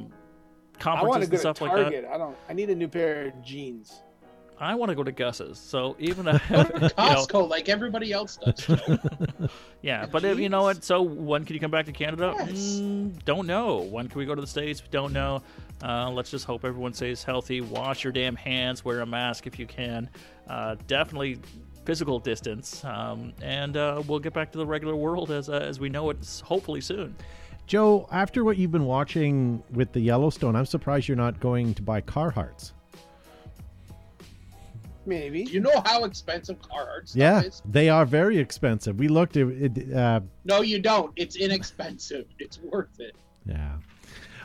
[0.85, 2.05] I want conferences to go and to stuff like that.
[2.13, 2.37] I don't.
[2.49, 4.01] I need a new pair of jeans.
[4.61, 5.57] I want to go to Gus's.
[5.57, 8.69] So even if, you know, Costco, like everybody else does.
[9.81, 10.83] yeah, but if, you know what?
[10.83, 12.33] So when can you come back to Canada?
[12.37, 12.79] Yes.
[12.79, 13.79] Mm, don't know.
[13.79, 14.81] When can we go to the states?
[14.91, 15.41] Don't know.
[15.83, 17.61] Uh, let's just hope everyone stays healthy.
[17.61, 18.85] Wash your damn hands.
[18.85, 20.07] Wear a mask if you can.
[20.47, 21.39] Uh, definitely
[21.85, 22.85] physical distance.
[22.85, 26.11] Um, and uh, we'll get back to the regular world as uh, as we know
[26.11, 26.41] it.
[26.45, 27.15] Hopefully soon.
[27.65, 31.81] Joe, after what you've been watching with the Yellowstone, I'm surprised you're not going to
[31.81, 32.73] buy Carhartts.
[35.05, 35.43] Maybe.
[35.45, 37.61] Do you know how expensive Carhartt stuff Yeah, is?
[37.65, 38.99] they are very expensive.
[38.99, 39.93] We looked at it.
[39.93, 41.11] Uh, No, you don't.
[41.15, 42.25] It's inexpensive.
[42.39, 43.15] It's worth it.
[43.45, 43.77] yeah.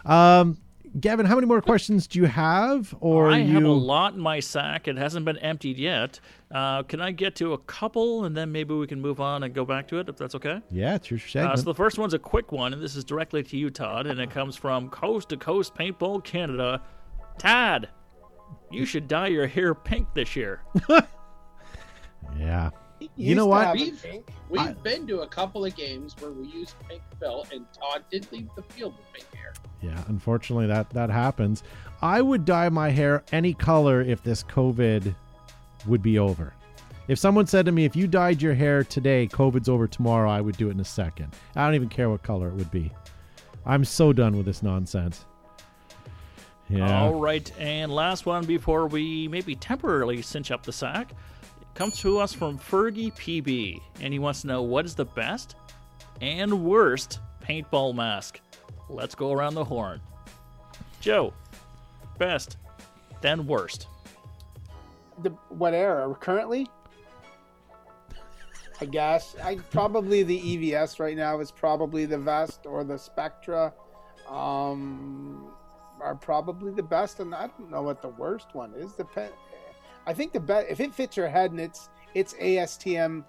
[0.05, 0.59] Um,
[1.01, 2.95] Gavin, how many more questions do you have?
[3.01, 3.55] Or I you?
[3.55, 4.89] have a lot in my sack.
[4.89, 6.21] It hasn't been emptied yet.
[6.51, 9.53] Uh, can I get to a couple and then maybe we can move on and
[9.53, 10.63] go back to it if that's okay?
[10.71, 13.43] Yeah, it's your Uh, so the first one's a quick one, and this is directly
[13.43, 16.81] to you, Todd, and it comes from Coast to Coast Paintball Canada.
[17.37, 17.89] Todd,
[18.71, 20.61] you should dye your hair pink this year.
[22.39, 22.71] yeah.
[23.17, 23.75] You know what?
[23.75, 24.31] We've- pink.
[24.49, 28.05] We've I- been to a couple of games where we used pink fill, and Todd
[28.11, 29.53] did leave the field with pink hair.
[29.83, 31.63] Yeah, unfortunately that that happens.
[32.03, 35.15] I would dye my hair any color if this COVID
[35.87, 36.55] would be over.
[37.09, 40.41] If someone said to me, "If you dyed your hair today, COVID's over tomorrow," I
[40.41, 41.35] would do it in a second.
[41.55, 42.91] I don't even care what color it would be.
[43.65, 45.25] I'm so done with this nonsense.
[46.69, 47.03] Yeah.
[47.03, 51.13] All right, and last one before we maybe temporarily cinch up the sack
[51.75, 55.55] comes to us from Fergie PB, and he wants to know what is the best
[56.21, 58.41] and worst paintball mask.
[58.89, 60.01] Let's go around the horn.
[61.01, 61.33] Joe,
[62.19, 62.57] best,
[63.21, 63.87] then worst.
[65.23, 66.13] The, what era?
[66.19, 66.69] Currently?
[68.81, 69.37] I guess.
[69.43, 73.73] I probably the EVS right now is probably the best, or the Spectra
[74.29, 75.49] um,
[76.01, 78.95] are probably the best, and I don't know what the worst one is.
[78.95, 79.31] The pen,
[80.07, 83.25] I think the best if it fits your head and it's it's ASTM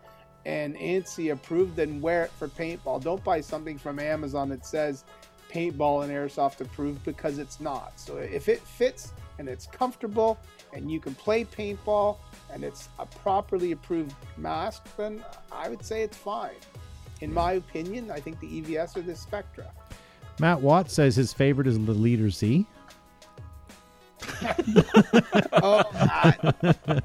[0.45, 3.03] and ANSI approved, then wear it for paintball.
[3.03, 5.03] Don't buy something from Amazon that says
[5.51, 7.99] paintball and airsoft approved because it's not.
[7.99, 10.37] So if it fits and it's comfortable
[10.73, 12.17] and you can play paintball
[12.51, 16.55] and it's a properly approved mask, then I would say it's fine.
[17.21, 19.71] In my opinion, I think the EVS or the Spectra.
[20.39, 22.65] Matt Watt says his favorite is the Leader Z.
[25.59, 27.03] Oh, Matt.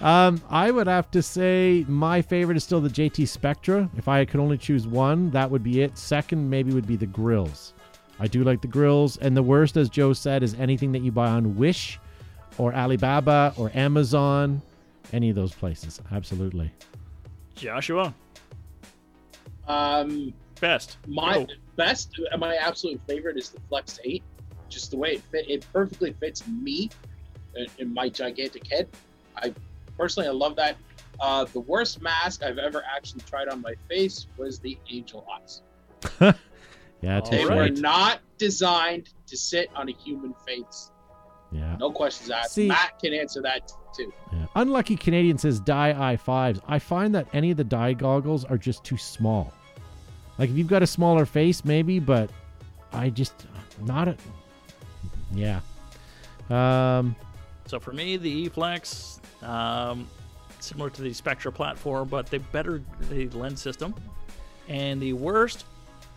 [0.00, 3.90] Um, I would have to say my favorite is still the JT Spectra.
[3.96, 5.98] If I could only choose one, that would be it.
[5.98, 7.74] Second, maybe would be the grills.
[8.20, 11.10] I do like the grills, and the worst, as Joe said, is anything that you
[11.10, 11.98] buy on Wish,
[12.58, 14.62] or Alibaba, or Amazon,
[15.12, 16.00] any of those places.
[16.12, 16.70] Absolutely.
[17.56, 18.14] Joshua,
[19.66, 20.96] Um, best.
[21.06, 21.46] my Go.
[21.76, 24.22] best, my absolute favorite is the Flex 8.
[24.68, 26.90] Just the way it fit, it perfectly fits me
[27.56, 28.88] in, in my gigantic head.
[29.36, 29.54] I
[29.96, 30.76] personally, I love that.
[31.20, 35.62] Uh, the worst mask I've ever actually tried on my face was the Angel Eyes.
[37.00, 37.48] Yeah, They touche.
[37.50, 40.90] were not designed to sit on a human face.
[41.52, 41.76] Yeah.
[41.78, 42.50] No questions asked.
[42.52, 44.12] See- Matt can answer that too.
[44.32, 44.46] yeah.
[44.56, 46.60] Unlucky Canadian says Dye i5s.
[46.66, 49.52] I find that any of the dye goggles are just too small.
[50.38, 52.30] Like if you've got a smaller face, maybe, but
[52.92, 53.46] I just
[53.84, 54.16] not a.
[55.34, 55.60] Yeah.
[56.50, 57.16] Um.
[57.66, 60.06] So for me, the E-Flex, um,
[60.58, 63.94] similar to the Spectra platform, but they better the lens system.
[64.68, 65.66] And the worst,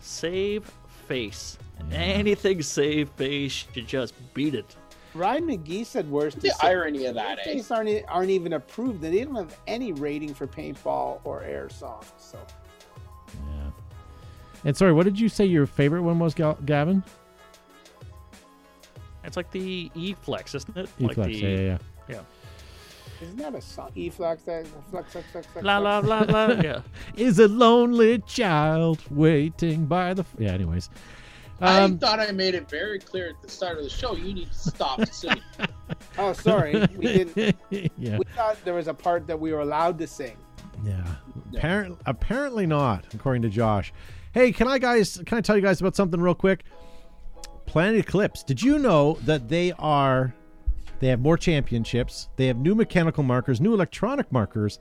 [0.00, 0.70] Save
[1.08, 1.58] Phace.
[1.90, 4.76] Anything Save Phace, you just beat it.
[5.14, 6.40] Ryan McGee said worst.
[6.40, 7.60] The is- irony of that, eh?
[7.70, 9.02] Aren't aren't even approved.
[9.02, 12.12] They don't have any rating for paintball or airsoft.
[12.18, 12.61] So Yeah.
[14.64, 17.02] And sorry, what did you say your favorite one was, Gal- Gavin?
[19.24, 20.88] It's like the E-Flex, isn't it?
[20.98, 21.26] Like E-Flex.
[21.28, 22.20] the, yeah, yeah, yeah.
[23.22, 23.90] isn't that a song?
[23.94, 25.64] E flex that flex flex flex flex.
[25.64, 26.30] La la flex?
[26.32, 26.54] la la.
[26.62, 26.80] Yeah.
[27.16, 30.22] Is a lonely child waiting by the.
[30.22, 30.50] F- yeah.
[30.52, 30.90] Anyways.
[31.60, 34.16] I Um, thought I made it very clear at the start of the show.
[34.16, 35.40] You need to stop singing.
[36.18, 37.56] Oh, sorry, we didn't.
[37.96, 38.18] yeah.
[38.18, 40.36] We thought there was a part that we were allowed to sing.
[40.84, 41.04] Yeah.
[41.54, 43.92] Apparently, apparently not, according to Josh.
[44.32, 45.20] Hey, can I guys?
[45.26, 46.64] Can I tell you guys about something real quick?
[47.66, 48.42] Planet Eclipse.
[48.42, 50.34] Did you know that they are?
[51.00, 52.28] They have more championships.
[52.36, 54.78] They have new mechanical markers, new electronic markers,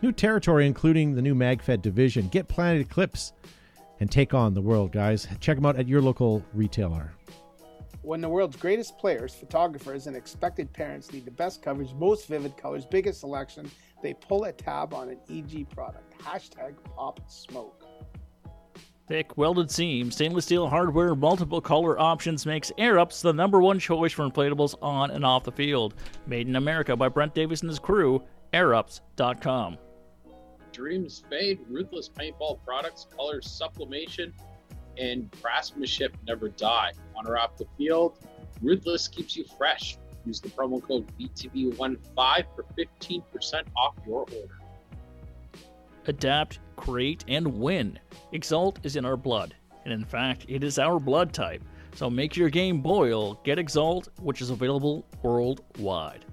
[0.00, 2.28] new territory, including the new MagFed division.
[2.28, 3.32] Get Planet Eclipse
[3.98, 5.26] and take on the world, guys.
[5.40, 7.12] Check them out at your local retailer.
[8.02, 12.56] When the world's greatest players, photographers, and expected parents need the best coverage, most vivid
[12.56, 13.68] colors, biggest selection,
[14.02, 16.16] they pull a tab on an EG product.
[16.18, 17.83] Hashtag Pop Smoke.
[19.06, 23.78] Thick welded seam, stainless steel hardware, multiple color options makes Air Ups the number one
[23.78, 25.94] choice for inflatables on and off the field.
[26.26, 28.22] Made in America by Brent Davis and his crew,
[28.54, 29.76] airups.com.
[30.72, 34.32] Dreams fade, ruthless paintball products, color sublimation,
[34.96, 36.92] and craftsmanship never die.
[37.14, 38.18] On or off the field,
[38.62, 39.98] Ruthless keeps you fresh.
[40.24, 44.58] Use the promo code BTB15 for 15% off your order.
[46.06, 47.98] Adapt, create, and win.
[48.32, 51.62] Exalt is in our blood, and in fact, it is our blood type.
[51.94, 53.40] So make your game boil.
[53.44, 56.24] Get Exalt, which is available worldwide.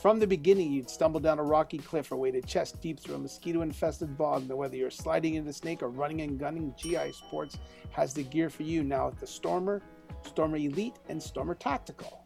[0.00, 3.18] From the beginning, you'd stumble down a rocky cliff or waded chest deep through a
[3.18, 4.46] mosquito infested bog.
[4.46, 7.56] But whether you're sliding into the snake or running and gunning, GI Sportz
[7.90, 9.80] has the gear for you now at the Stormer,
[10.22, 12.23] Stormer Elite, and Stormer Tactical.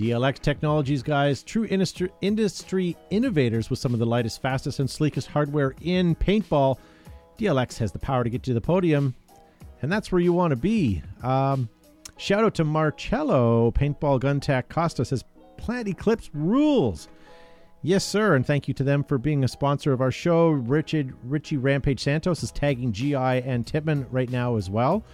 [0.00, 5.28] DLX Technologies, guys, true industry, industry innovators with some of the lightest, fastest, and sleekest
[5.28, 6.78] hardware in paintball.
[7.38, 9.14] DLX has the power to get you to the podium,
[9.82, 11.02] and that's where you want to be.
[11.22, 11.68] Um,
[12.16, 15.22] shout out to Marcello, Paintball Gun Tac Costa says,
[15.58, 17.08] Planet Eclipse rules.
[17.82, 20.48] Yes, sir, and thank you to them for being a sponsor of our show.
[20.48, 25.04] Richard Richie Rampage Santos is tagging GI and Tippmann right now as well.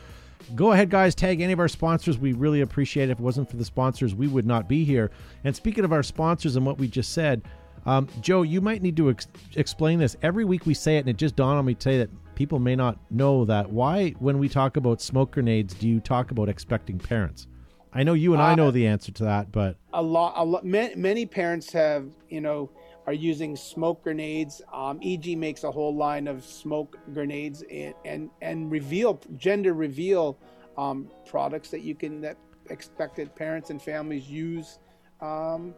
[0.54, 1.14] Go ahead, guys.
[1.14, 2.18] Tag any of our sponsors.
[2.18, 3.12] We really appreciate it.
[3.12, 5.10] If it wasn't for the sponsors, we would not be here.
[5.44, 7.42] And speaking of our sponsors and what we just said,
[7.84, 10.16] um, Joe, you might need to ex- explain this.
[10.22, 12.76] Every week we say it, and it just dawned on me today that people may
[12.76, 13.70] not know that.
[13.70, 17.46] Why, when we talk about smoke grenades, do you talk about expecting parents?
[17.92, 20.44] I know you and I Uh, know the answer to that, but a lot, a
[20.44, 22.70] lot many, many parents have you know
[23.06, 24.62] are using smoke grenades.
[24.72, 30.38] Um, eg makes a whole line of smoke grenades and and, and reveal gender reveal
[30.76, 32.36] um, products that you can that
[32.70, 34.78] expected parents and families use
[35.20, 35.74] um,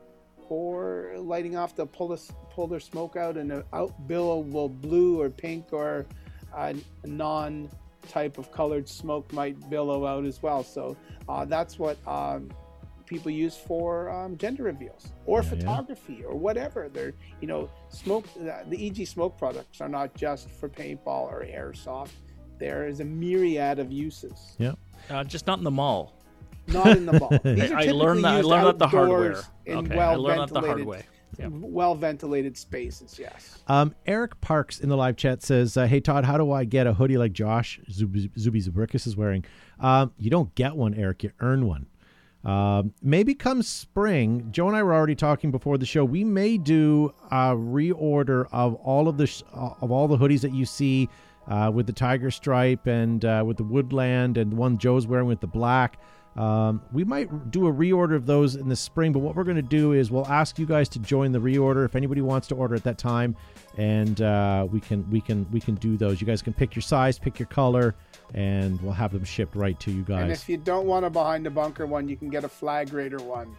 [0.49, 5.21] for lighting off to pull the, pull their smoke out and a out billowable blue
[5.21, 6.07] or pink or
[6.57, 7.69] a non
[8.09, 10.65] type of colored smoke might billow out as well.
[10.65, 10.97] So
[11.29, 12.51] uh, that's what um,
[13.09, 15.51] people use for um, gender reveals or Yeah, yeah.
[15.57, 16.89] photography or whatever.
[16.93, 21.45] They're you know smoke the, the EG smoke products are not just for paintball or
[21.45, 22.11] airsoft.
[22.59, 24.57] There is a myriad of uses.
[25.11, 26.15] Uh, just not in the mall.
[26.67, 27.31] Not in the mall.
[27.45, 28.33] These are I typically learned that.
[28.35, 29.15] I used learned that the hard way.
[29.15, 31.03] outdoors In Okay, I well learned that the hard ventilated, way.
[31.39, 31.49] Yeah.
[31.51, 33.17] well ventilated spaces.
[33.19, 33.63] Yes.
[33.69, 36.87] Um, Eric Parks in the live chat says, uh, "Hey Todd, how do I get
[36.87, 39.45] a hoodie like Josh Zub- Zuby Zubrickus is wearing?
[39.79, 41.23] Um, you don't get one, Eric.
[41.23, 41.87] You earn one.
[42.45, 44.49] Um, maybe come spring.
[44.53, 46.05] Joe and I were already talking before the show.
[46.05, 50.41] We may do a reorder of all of the sh- uh, of all the hoodies
[50.43, 51.09] that you see
[51.49, 55.27] uh, with the tiger stripe and uh, with the woodland and the one Joe's wearing
[55.27, 55.99] with the black."
[56.39, 59.57] Um, we might do a reorder of those in the spring, but what we're going
[59.57, 62.55] to do is we'll ask you guys to join the reorder if anybody wants to
[62.55, 63.35] order at that time,
[63.77, 66.21] and uh, we can we can we can do those.
[66.21, 67.97] You guys can pick your size, pick your color,
[68.35, 70.23] and we'll have them shipped right to you guys.
[70.23, 72.93] And if you don't want a behind the bunker one, you can get a flag
[72.93, 73.57] raider one.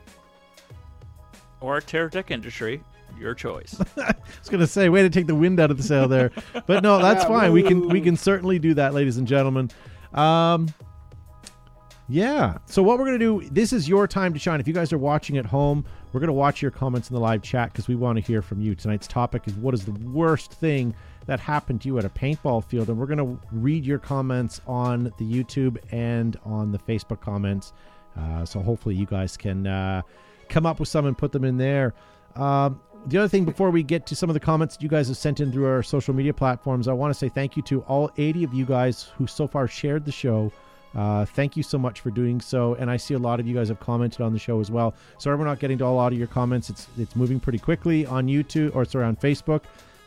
[1.59, 2.81] Or Terra Tech Industry,
[3.19, 3.77] your choice.
[3.97, 6.31] I was going to say, way to take the wind out of the sail there,
[6.65, 7.51] but no, that's Yeah, fine.
[7.51, 9.69] We can we can certainly do that, ladies and gentlemen.
[10.13, 10.69] Um,
[12.09, 12.57] yeah.
[12.65, 14.59] So what we're going to do, this is your time to shine.
[14.59, 17.19] If you guys are watching at home, we're going to watch your comments in the
[17.19, 18.73] live chat because we want to hear from you.
[18.73, 20.95] Tonight's topic is what is the worst thing
[21.27, 24.59] that happened to you at a paintball field, and we're going to read your comments
[24.65, 27.73] on the YouTube and on the Facebook comments.
[28.17, 30.01] Uh, so hopefully you guys can uh,
[30.49, 31.93] come up with some and put them in there.
[32.35, 35.17] Um, the other thing before we get to some of the comments you guys have
[35.17, 38.11] sent in through our social media platforms, I want to say thank you to all
[38.17, 40.51] 80 of you guys who so far shared the show.
[40.95, 43.53] Uh, thank you so much for doing so, and I see a lot of you
[43.53, 44.95] guys have commented on the show as well.
[45.19, 46.69] Sorry we're not getting to a lot of your comments.
[46.69, 49.61] It's it's moving pretty quickly on YouTube or sorry on Facebook.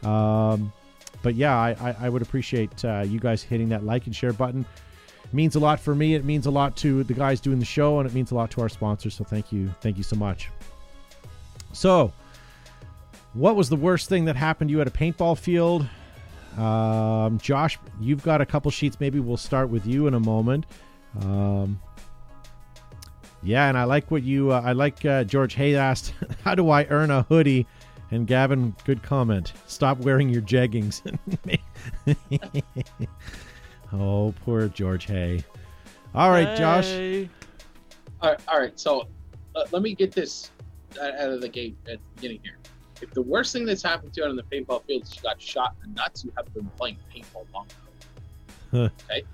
[0.05, 0.73] Um,
[1.23, 4.33] but yeah, I, I, I would appreciate uh, you guys hitting that like and share
[4.33, 4.67] button.
[5.25, 6.15] It means a lot for me.
[6.15, 8.51] It means a lot to the guys doing the show, and it means a lot
[8.53, 9.15] to our sponsors.
[9.15, 10.51] So thank you, thank you so much.
[11.73, 12.13] So,
[13.35, 15.87] what was the worst thing that happened to you at a paintball field?
[16.59, 18.99] Um, Josh, you've got a couple sheets.
[19.01, 20.67] Maybe we'll start with you in a moment.
[21.21, 21.81] Um,
[23.43, 24.53] yeah, and I like what you.
[24.53, 27.67] Uh, I like uh, George Hay asked, "How do I earn a hoodie?"
[28.11, 29.55] And Gavin, good comment.
[29.67, 31.01] Stop wearing your jeggings.
[33.93, 35.43] oh, poor George Hay.
[36.15, 36.93] All right, Josh.
[38.21, 38.79] All right, all right.
[38.79, 39.09] So
[39.57, 40.51] uh, let me get this
[41.01, 42.59] out out of the gate at the beginning here.
[43.03, 45.43] If the worst thing that's happened to you on the paintball field is you got
[45.43, 47.67] shot in the nuts, you have been playing paintball long
[48.73, 48.91] ago.
[49.11, 49.25] okay.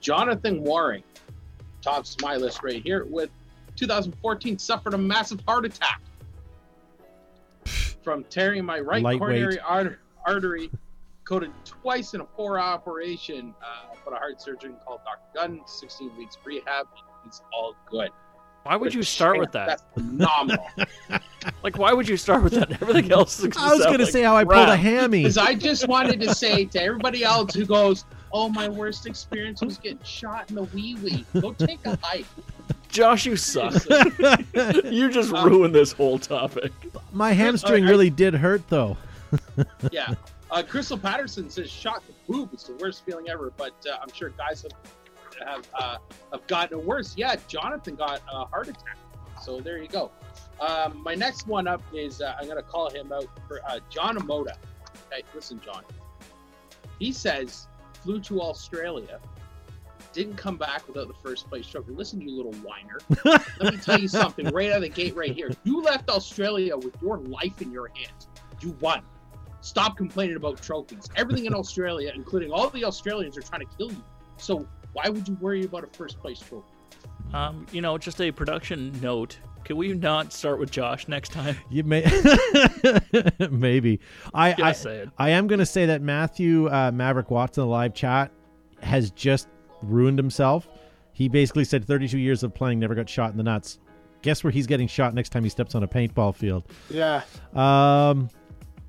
[0.00, 1.04] Jonathan Waring
[1.80, 3.30] tops my list right here with
[3.76, 6.00] 2014 suffered a massive heart attack
[8.02, 10.70] from tearing my right coronary arter- artery
[11.24, 15.20] coded twice in a four operation uh, but a heart surgeon called Dr.
[15.34, 16.86] Gunn, 16 weeks rehab.
[17.26, 18.10] It's all good.
[18.66, 19.66] Why would you start with that?
[19.68, 20.66] That's phenomenal.
[21.62, 22.82] Like, why would you start with that?
[22.82, 23.38] Everything else.
[23.38, 25.22] is I was sound going to like say how I pulled a hammy.
[25.22, 29.62] Because I just wanted to say to everybody else who goes, "Oh, my worst experience
[29.62, 32.26] was getting shot in the wee wee." Go take a hike.
[32.88, 33.74] Josh, you suck.
[34.84, 36.72] you just Um, ruined this whole topic.
[37.12, 38.96] My hamstring I- I- really did hurt, though.
[39.92, 40.14] Yeah.
[40.50, 42.50] Uh, Crystal Patterson says, "Shot in the boob.
[42.52, 44.72] It's the worst feeling ever." But uh, I'm sure guys have
[45.44, 45.98] have uh,
[46.32, 47.14] have gotten worse.
[47.16, 48.98] Yeah, Jonathan got a heart attack.
[49.42, 50.10] So there you go.
[50.60, 53.80] Um, my next one up is uh, I'm going to call him out for uh,
[53.90, 54.56] John Amoda.
[55.12, 55.82] Okay, listen, John.
[56.98, 57.66] He says
[58.02, 59.20] flew to Australia,
[60.12, 61.92] didn't come back without the first place trophy.
[61.92, 62.98] Listen, you little whiner.
[63.60, 65.50] Let me tell you something right out of the gate, right here.
[65.64, 68.28] You left Australia with your life in your hands.
[68.62, 69.02] You won.
[69.60, 71.08] Stop complaining about trophies.
[71.16, 74.02] Everything in Australia, including all the Australians, are trying to kill you.
[74.38, 74.66] So
[74.96, 76.64] why would you worry about a first place trophy?
[77.34, 79.38] Um, you know, just a production note.
[79.64, 81.56] Can we not start with Josh next time?
[81.68, 82.02] You may,
[83.50, 84.00] maybe.
[84.32, 85.12] I, Just I, saying.
[85.18, 88.30] I am going to say that Matthew uh, Maverick Watson, the live chat,
[88.80, 89.48] has just
[89.82, 90.68] ruined himself.
[91.12, 93.80] He basically said 32 years of playing, never got shot in the nuts.
[94.22, 96.64] Guess where he's getting shot next time he steps on a paintball field?
[96.88, 97.22] Yeah.
[97.54, 98.30] Um,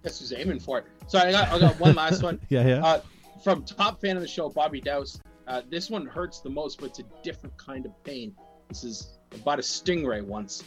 [0.03, 0.85] Guess who's aiming for it?
[1.07, 2.39] Sorry, I got, I got one last one.
[2.49, 2.85] yeah, yeah.
[2.85, 3.01] Uh,
[3.43, 5.19] from top fan of the show, Bobby Douse.
[5.47, 8.35] Uh, this one hurts the most, but it's a different kind of pain.
[8.67, 10.63] This is about a Stingray once.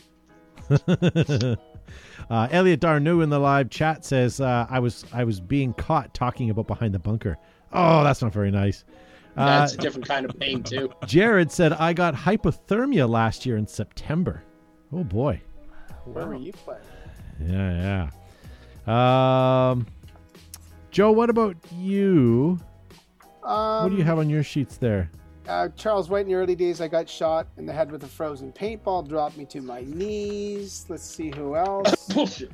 [0.71, 6.15] uh, Elliot Darnu in the live chat says uh, I was I was being caught
[6.15, 7.37] talking about behind the bunker.
[7.73, 8.85] Oh, that's not very nice.
[9.37, 10.91] Uh, That's a different kind of pain too.
[11.07, 14.43] Jared said I got hypothermia last year in September.
[14.93, 15.41] Oh boy.
[16.05, 16.83] Where were you playing?
[17.41, 18.09] Yeah,
[18.87, 19.71] yeah.
[19.71, 19.87] Um,
[20.91, 22.59] Joe, what about you?
[23.43, 25.11] Um, what do you have on your sheets there?
[25.49, 28.07] Uh, Charles White in the early days, I got shot in the head with a
[28.07, 30.87] frozen paintball, dropped me to my knees.
[30.89, 32.07] Let's see who else.
[32.15, 32.53] Bullshit.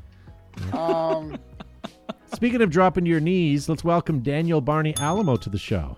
[0.72, 1.36] um,
[2.34, 5.96] Speaking of dropping to your knees, let's welcome Daniel Barney Alamo to the show.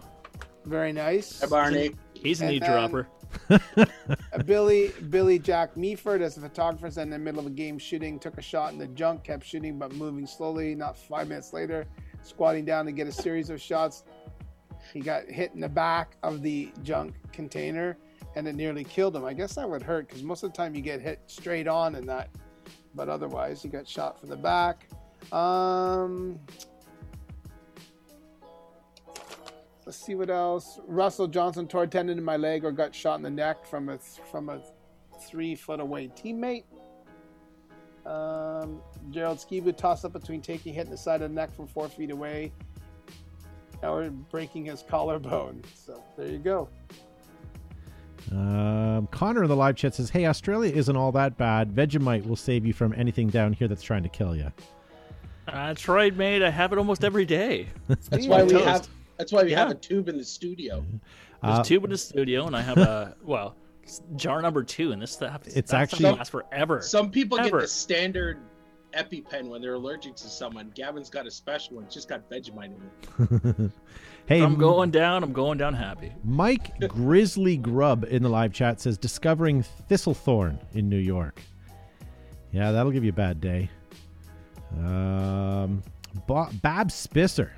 [0.64, 1.40] very nice.
[1.40, 1.90] Hi, Barney.
[2.14, 3.08] He's a And knee dropper.
[4.46, 8.18] Billy Billy Jack Meaford as a photographer said in the middle of a game shooting,
[8.18, 10.74] took a shot in the junk, kept shooting but moving slowly.
[10.74, 11.86] Not five minutes later,
[12.22, 14.04] squatting down to get a series of shots.
[14.92, 17.98] He got hit in the back of the junk container
[18.36, 19.24] and it nearly killed him.
[19.24, 21.94] I guess that would hurt because most of the time you get hit straight on
[21.94, 22.30] and that,
[22.94, 24.88] but otherwise he got shot from the back.
[25.32, 26.38] Um,
[29.84, 30.80] let's see what else.
[30.86, 33.88] Russell Johnson tore a tendon in my leg or got shot in the neck from
[33.88, 33.98] a
[34.30, 34.60] from a
[35.28, 36.64] three foot away teammate.
[38.06, 38.80] Um,
[39.10, 41.88] Gerald Skibu tossed up between taking hit in the side of the neck from four
[41.88, 42.52] feet away
[43.82, 45.62] or breaking his collarbone.
[45.74, 46.68] So there you go.
[48.32, 51.72] Um, Connor in the live chat says, "Hey, Australia isn't all that bad.
[51.74, 54.52] Vegemite will save you from anything down here that's trying to kill you."
[55.46, 56.42] That's right, mate.
[56.42, 57.68] I have it almost every day.
[57.88, 58.64] That's why we Toast.
[58.66, 58.88] have.
[59.16, 60.84] That's why we have a tube in the studio.
[61.42, 63.56] There's Uh, two in the studio, and I have a well
[64.16, 65.42] jar number two, and this stuff.
[65.46, 66.82] It's that stuff actually- lasts forever.
[66.82, 67.48] Some people Ever.
[67.50, 68.38] get the standard
[68.92, 70.70] EpiPen when they're allergic to someone.
[70.74, 71.84] Gavin's got a special one.
[71.84, 73.70] It's just got Vegemite in it.
[74.26, 75.22] hey, I'm going down.
[75.22, 76.12] I'm going down happy.
[76.24, 81.42] Mike Grizzly Grub in the live chat says, "Discovering Thistlethorn in New York."
[82.52, 83.70] Yeah, that'll give you a bad day.
[84.78, 85.82] Um,
[86.26, 87.50] Ba- Bob Spisser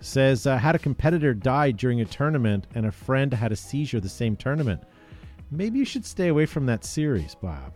[0.00, 4.00] says, uh, "Had a competitor die during a tournament, and a friend had a seizure
[4.00, 4.82] the same tournament.
[5.50, 7.72] Maybe you should stay away from that series, Bob."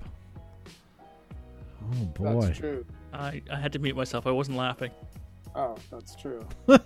[1.92, 2.40] Oh boy.
[2.40, 2.84] That's true.
[3.12, 4.26] I, I had to mute myself.
[4.26, 4.90] I wasn't laughing.
[5.54, 6.46] Oh, that's true.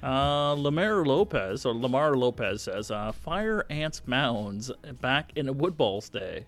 [0.00, 6.08] Uh, Lamar Lopez or Lamar Lopez says, uh, "Fire ants mounds back in a Woodballs
[6.08, 6.46] day."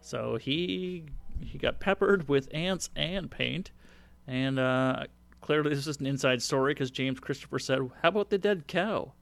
[0.00, 1.04] So he
[1.40, 3.70] he got peppered with ants and paint,
[4.26, 5.04] and uh,
[5.42, 9.12] clearly this is an inside story because James Christopher said, "How about the dead cow?"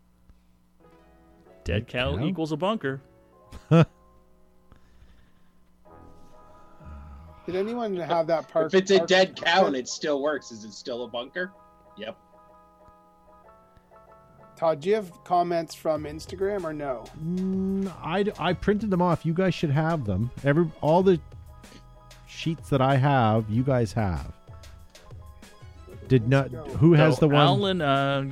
[1.65, 2.25] Dead cow, cow?
[2.25, 3.01] equals a bunker.
[7.47, 8.67] Did anyone have that part?
[8.67, 11.53] If it's a part- dead cow and it still works, is it still a bunker?
[11.99, 12.17] Yep.
[14.57, 17.05] Todd, do you have comments from Instagram or no?
[17.21, 19.27] Mm, I, I printed them off.
[19.27, 20.31] You guys should have them.
[20.45, 21.21] Every all the
[22.29, 24.33] sheets that I have, you guys have.
[26.07, 26.49] Did not.
[26.79, 27.43] Who has So the one?
[27.43, 28.31] Alan uh,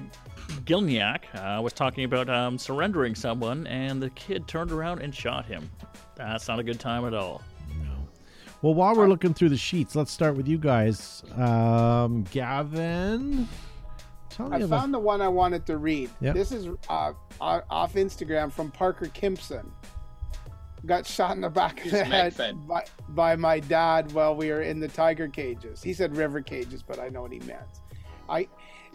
[0.65, 5.47] Gilniak uh, was talking about um, surrendering someone, and the kid turned around and shot
[5.47, 5.69] him.
[6.15, 7.43] That's not a good time at all.
[8.63, 11.23] Well, while we're looking through the sheets, let's start with you guys.
[11.37, 13.49] Um, Gavin,
[14.29, 14.81] tell me I about.
[14.81, 16.11] found the one I wanted to read.
[16.21, 16.35] Yep.
[16.35, 19.67] This is uh, off Instagram from Parker Kimpson.
[20.85, 22.35] Got shot in the back of the head
[22.67, 25.83] by, by my dad while we were in the tiger cages.
[25.83, 27.81] He said river cages, but I know what he meant.
[28.29, 28.49] I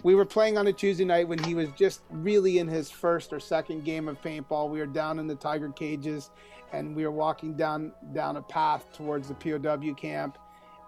[0.03, 3.33] we were playing on a Tuesday night when he was just really in his first
[3.33, 4.69] or second game of paintball.
[4.69, 6.29] We were down in the tiger cages,
[6.75, 10.37] and we were walking down down a path towards the POW camp,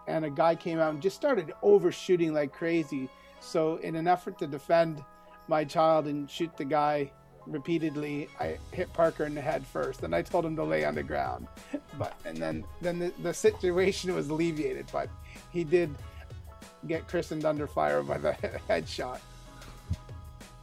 [0.08, 3.10] and a guy came out and just started overshooting like crazy.
[3.40, 5.04] So, in an effort to defend
[5.48, 7.12] my child and shoot the guy
[7.46, 10.96] repeatedly, I hit Parker in the head first, and I told him to lay on
[10.96, 11.48] the ground.
[11.98, 15.10] But and then then the, the situation was alleviated, but
[15.52, 15.96] he did
[16.86, 18.34] get christened under fire by the
[18.70, 19.20] headshot.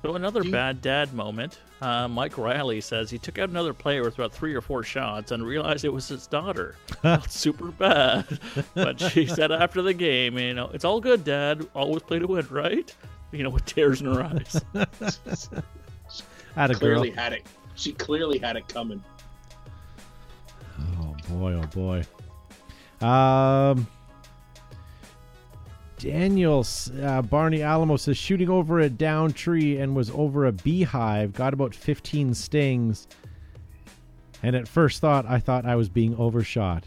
[0.03, 1.59] So another you- bad dad moment.
[1.85, 5.33] Uh, Mike Riley says he took out another player with about three or four shots
[5.33, 6.77] and realized it was his daughter.
[7.03, 8.39] Felt super bad,
[8.73, 11.69] but she said after the game, you know, it's all good, Dad.
[11.75, 12.91] Always play to win, right?
[13.33, 14.63] You know, with tears in her eyes.
[16.55, 16.79] Had a girl.
[16.79, 17.43] Clearly had it.
[17.75, 19.03] She clearly had it coming.
[20.81, 21.53] Oh boy!
[21.53, 23.07] Oh boy!
[23.07, 23.87] Um,
[26.05, 26.67] Daniel
[27.03, 31.33] uh, Barney Alamo says shooting over a down tree and was over a beehive.
[31.33, 33.09] Got about fifteen stings,
[34.43, 36.85] and at first thought I thought I was being overshot.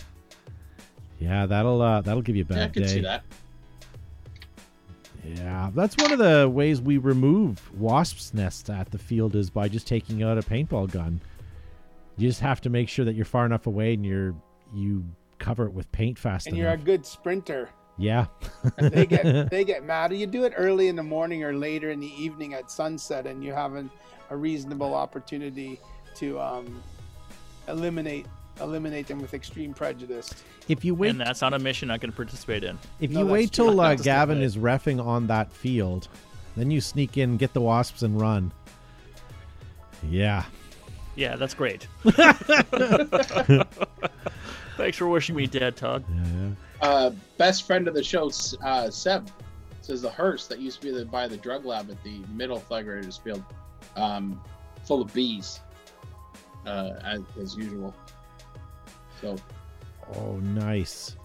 [1.20, 2.88] Yeah, that'll uh, that'll give you a bad Yeah, I can day.
[2.90, 3.24] see that.
[5.26, 9.68] Yeah, that's one of the ways we remove wasps' nests at the field is by
[9.68, 11.20] just taking out a paintball gun.
[12.18, 14.36] You just have to make sure that you're far enough away and you're
[14.74, 15.04] you
[15.40, 16.52] cover it with paint fast enough.
[16.54, 17.70] and you're a good sprinter.
[17.98, 18.26] Yeah.
[18.78, 20.14] They get they get mad.
[20.14, 23.44] You do it early in the morning or later in the evening at sunset, and
[23.44, 23.90] you have an,
[24.30, 25.80] a reasonable opportunity
[26.16, 26.82] to um,
[27.68, 28.26] eliminate
[28.60, 30.34] eliminate them with extreme prejudice.
[30.68, 32.80] if you wait and that's not a mission I can participate in.
[33.00, 33.66] if No, you wait true.
[33.66, 36.08] till uh, Gavin is refing on that field,
[36.56, 38.52] then you sneak in, get the wasps and run.
[40.10, 40.46] Yeah.
[41.16, 41.88] Yeah, that's great.
[44.78, 46.04] Thanks for wishing me dead, Todd.
[46.10, 46.50] Yeah.
[46.82, 48.30] Uh, best friend of the show,
[48.64, 49.30] uh, Seb,
[49.82, 52.60] says the hearse that used to be the, by the drug lab at the middle
[52.60, 53.44] Flag Raiders field,
[53.96, 54.42] um,
[54.86, 55.60] full of bees,
[56.66, 57.96] uh, as, as usual.
[59.22, 59.36] So
[60.16, 61.16] Oh, nice.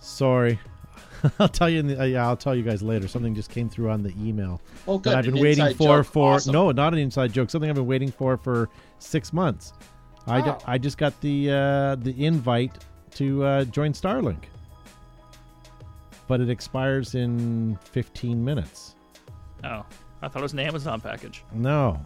[0.00, 0.58] Sorry.
[1.38, 1.78] I'll tell you.
[1.80, 3.06] In the, uh, yeah, I'll tell you guys later.
[3.06, 6.06] Something just came through on the email Oh, that I've been An waiting for joke.
[6.06, 6.52] for Awesome.
[6.52, 7.50] no, not an inside joke.
[7.50, 8.68] Something I've been waiting for for
[8.98, 9.72] six months.
[10.26, 10.58] I, d- Oh.
[10.66, 12.72] I just got the uh, the invite
[13.14, 14.44] to uh, join Starlink,
[16.28, 18.94] but it expires in 15 minutes.
[19.64, 19.84] Oh,
[20.22, 21.44] I thought it was an Amazon package.
[21.52, 22.00] No,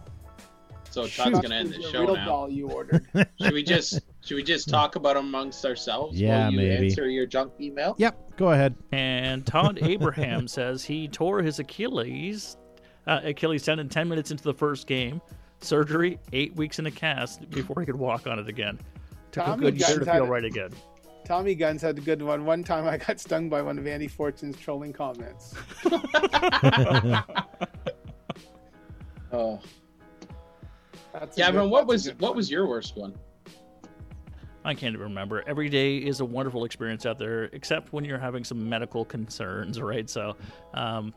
[0.89, 1.41] So Todd's Shoot.
[1.41, 2.25] gonna end the show now.
[2.25, 3.05] doll you ordered.
[3.41, 6.87] Should we just should we just talk about amongst ourselves Yeah, while you maybe.
[6.87, 7.95] answer your junk email?
[7.97, 8.75] Yep, go ahead.
[8.91, 12.57] And Todd Abraham says he tore his Achilles
[13.07, 15.21] uh, Achilles tendon 10 minutes into the first game.
[15.61, 18.77] Surgery, eight weeks in a cast before he could walk on it again.
[19.31, 20.71] Took Tommy a good year to feel right again.
[21.27, 22.45] Tommy Guns had a good one.
[22.45, 25.53] One time I got stung by one of Andy Fortune's trolling comments.
[29.29, 29.59] Oh,
[31.11, 33.13] That's a Gavin, good- what that's a was what was your worst one?
[34.63, 35.43] I can't even remember.
[35.45, 39.81] Every day is a wonderful experience out there, except when you're having some medical concerns,
[39.81, 40.09] right?
[40.09, 40.37] So,
[40.73, 41.13] um,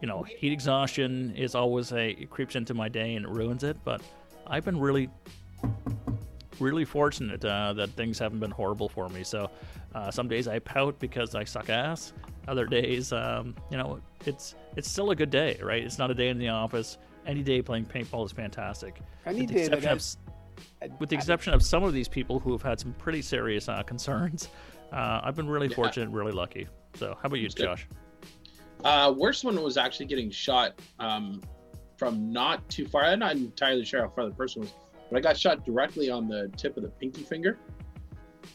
[0.00, 3.64] you know, heat exhaustion is always a it creeps into my day and it ruins
[3.64, 3.76] it.
[3.84, 4.00] But
[4.46, 5.10] I've been really,
[6.62, 9.24] really fortunate uh, that things haven't been horrible for me.
[9.24, 9.50] So,
[9.94, 12.12] uh, some days I pout because I suck ass.
[12.48, 15.82] Other days, um, you know, it's it's still a good day, right?
[15.82, 16.98] It's not a day in the office.
[17.26, 19.00] Any day playing paintball is fantastic.
[19.26, 20.18] Any With the day that exception
[20.82, 23.68] of with the exception of some of these people who have had some pretty serious
[23.68, 24.48] uh, concerns,
[24.92, 25.76] uh, I've been really Yeah.
[25.76, 26.66] fortunate, really lucky.
[26.94, 27.64] So, how about you, good.
[27.64, 27.86] Josh?
[28.84, 31.40] Uh, worst one was actually getting shot um,
[31.96, 33.04] from not too far.
[33.04, 34.72] I'm not entirely sure how far the person was,
[35.12, 37.58] but I got shot directly on the tip of the pinky finger,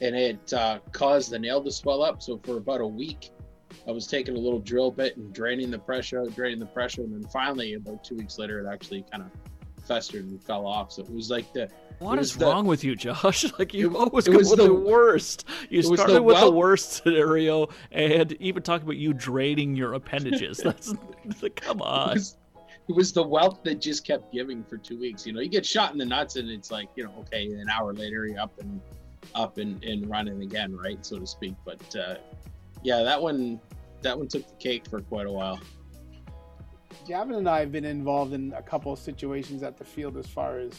[0.01, 2.22] and it uh, caused the nail to swell up.
[2.24, 3.30] So for about a week,
[3.88, 7.01] I was taking a little drill bit and draining the pressure out, draining the pressure,
[7.03, 9.30] and then finally, about two weeks later, it actually kind of
[9.86, 10.91] festered and fell off.
[10.91, 13.45] So it was like the What It is the- wrong with you, Josh?
[13.60, 15.45] Like you It- always it go was with the- the, worst.
[15.70, 20.58] You started the with the worst scenario, and even talking about you draining your appendages.
[20.64, 20.91] That's
[21.55, 22.14] come it on.
[22.16, 22.36] was,
[22.89, 25.25] it was the wealth that just kept giving for two weeks.
[25.25, 27.69] You know, you get shot in the nuts, and it's like, you know, okay, an
[27.69, 28.79] hour later you're up and
[29.35, 31.55] up and, and running again, right, so to speak.
[31.65, 32.15] But uh,
[32.83, 33.59] yeah, that one
[34.01, 35.59] that one took the cake for quite a while.
[37.07, 40.27] Gavin and I have been involved in a couple of situations at the field as
[40.27, 40.71] far as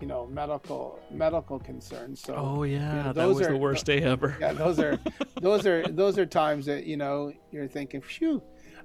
[0.00, 2.20] you know medical medical concerns.
[2.20, 4.36] So Oh yeah, Yeah, that those was are- the worst day ever.
[4.40, 4.98] yeah, those are
[5.40, 8.40] those are those are times that you know you're thinking, phew.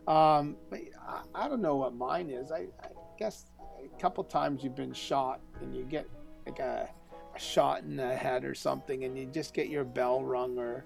[0.07, 2.51] Um, I, I don't know what mine is.
[2.51, 3.45] I, I guess
[3.83, 6.07] a couple times you've been shot and you get
[6.45, 6.87] like a,
[7.35, 10.85] a shot in the head or something, and you just get your bell rung or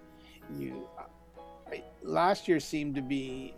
[0.57, 0.87] you.
[1.71, 3.53] I, last year seemed to be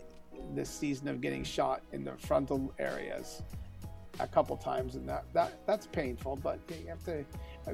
[0.56, 3.44] the season of getting shot in the frontal areas
[4.20, 6.38] a couple times, and that, that that's painful.
[6.38, 7.24] But you have to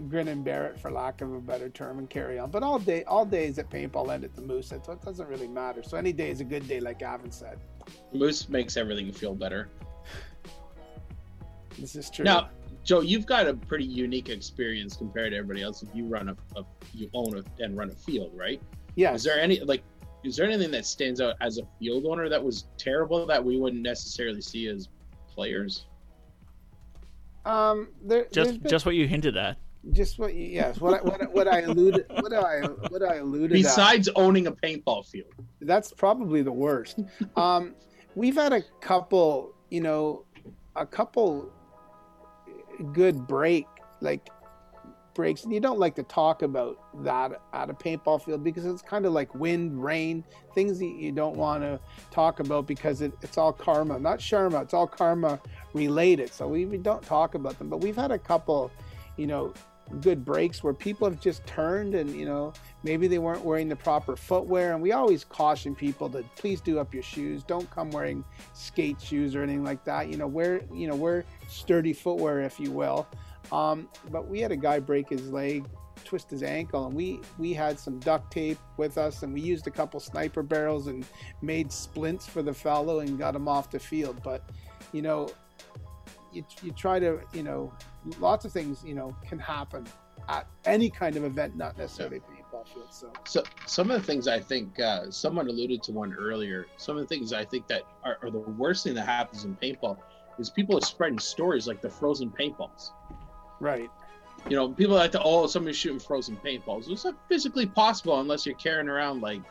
[0.09, 2.51] grin and bear it, for lack of a better term, and carry on.
[2.51, 5.47] But all day, all days at paintball end at the Moose, so it doesn't really
[5.47, 5.83] matter.
[5.83, 7.59] So any day is a good day, like Gavin said.
[8.13, 9.69] Moose makes everything feel better.
[11.79, 12.25] This is true.
[12.25, 12.49] Now,
[12.83, 15.83] Joe, you've got a pretty unique experience compared to everybody else.
[15.83, 18.59] If you run a, a you own a, and run a field, right?
[18.95, 19.13] Yeah.
[19.13, 19.83] Is there any like?
[20.23, 23.57] Is there anything that stands out as a field owner that was terrible that we
[23.59, 24.89] wouldn't necessarily see as
[25.29, 25.85] players?
[27.45, 29.57] um, there, Just been- just what you hinted at.
[29.91, 33.51] Just what you, yes, what I, what, what I alluded, what I, what I alluded.
[33.51, 33.63] at.
[33.63, 35.31] Besides owning a paintball field,
[35.61, 36.99] that's probably the worst.
[37.35, 37.75] um,
[38.15, 40.25] we've had a couple, you know,
[40.75, 41.51] a couple
[42.93, 43.65] good break
[44.01, 44.29] like
[45.17, 48.83] breaks, and you don't like to talk about that at a paintball field because it's
[48.83, 50.23] kind of like wind, rain,
[50.53, 51.79] things that you don't want to
[52.11, 54.61] talk about because it, it's all karma, not sharma.
[54.61, 55.41] It's all karma
[55.73, 57.67] related, so we, we don't talk about them.
[57.67, 58.71] But we've had a couple,
[59.17, 59.53] you know,
[60.01, 63.75] good breaks where people have just turned and you know maybe they weren't wearing the
[63.75, 64.73] proper footwear.
[64.73, 67.43] And we always caution people to please do up your shoes.
[67.43, 68.23] Don't come wearing
[68.53, 70.09] skate shoes or anything like that.
[70.09, 73.07] You know wear you know wear sturdy footwear if you will.
[73.51, 75.65] Um, but we had a guy break his leg,
[76.03, 79.67] twist his ankle, and we we had some duct tape with us, and we used
[79.67, 81.05] a couple sniper barrels and
[81.41, 84.21] made splints for the fellow and got him off the field.
[84.23, 84.43] But
[84.91, 85.29] you know,
[86.31, 87.71] you you try to you know,
[88.19, 89.85] lots of things you know can happen
[90.29, 92.87] at any kind of event, not necessarily paintball field.
[92.91, 96.67] So So some of the things I think uh, someone alluded to one earlier.
[96.77, 99.55] Some of the things I think that are, are the worst thing that happens in
[99.55, 99.97] paintball
[100.37, 102.91] is people are spreading stories like the frozen paintballs.
[103.59, 103.89] right,
[104.49, 106.89] You know, people like to oh somebody's shooting frozen paintballs.
[106.89, 109.41] It's not physically possible unless you're carrying around like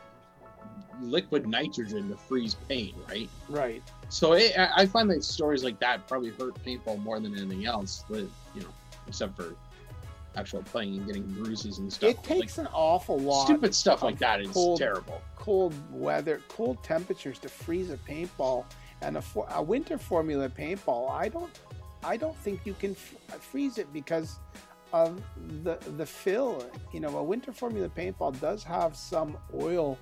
[1.01, 3.29] liquid nitrogen to freeze paint, right?
[3.49, 3.83] right.
[4.09, 7.65] So it, I I find that stories like that probably hurt paintball more than anything
[7.65, 8.03] else.
[8.09, 8.25] But
[8.55, 8.69] you know,
[9.07, 9.55] except for
[10.37, 12.11] actual playing and getting bruises and stuff.
[12.11, 13.45] It takes an awful lot.
[13.45, 15.21] stupid stuff like that is cold- terrible.
[15.35, 18.65] cold weather, cold temperatures to freeze a paintball,
[19.01, 21.11] and a, for, a winter formula paintball.
[21.11, 21.59] I don't,
[22.03, 24.37] I don't think you can f- freeze it because
[24.93, 25.21] of
[25.63, 26.65] the the fill.
[26.93, 29.97] You know, a winter formula paintball does have some oil,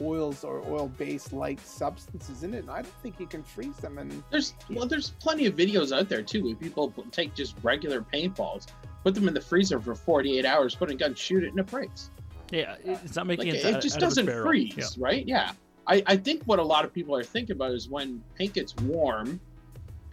[0.00, 2.58] oils or oil-based like substances in it.
[2.60, 3.98] And I don't think you can freeze them.
[3.98, 8.00] And There's well, there's plenty of videos out there too where people take just regular
[8.00, 8.66] paintballs,
[9.04, 11.66] put them in the freezer for 48 hours, put a gun, shoot it, and it
[11.66, 12.10] breaks.
[12.50, 14.46] Yeah, it's not Like making it, it, out- just out doesn't barrel.
[14.46, 14.84] freeze, Yeah.
[14.98, 15.26] right?
[15.26, 15.52] Yeah.
[15.86, 18.76] I, I think what a lot of people are thinking about is when paint gets
[18.76, 19.40] warm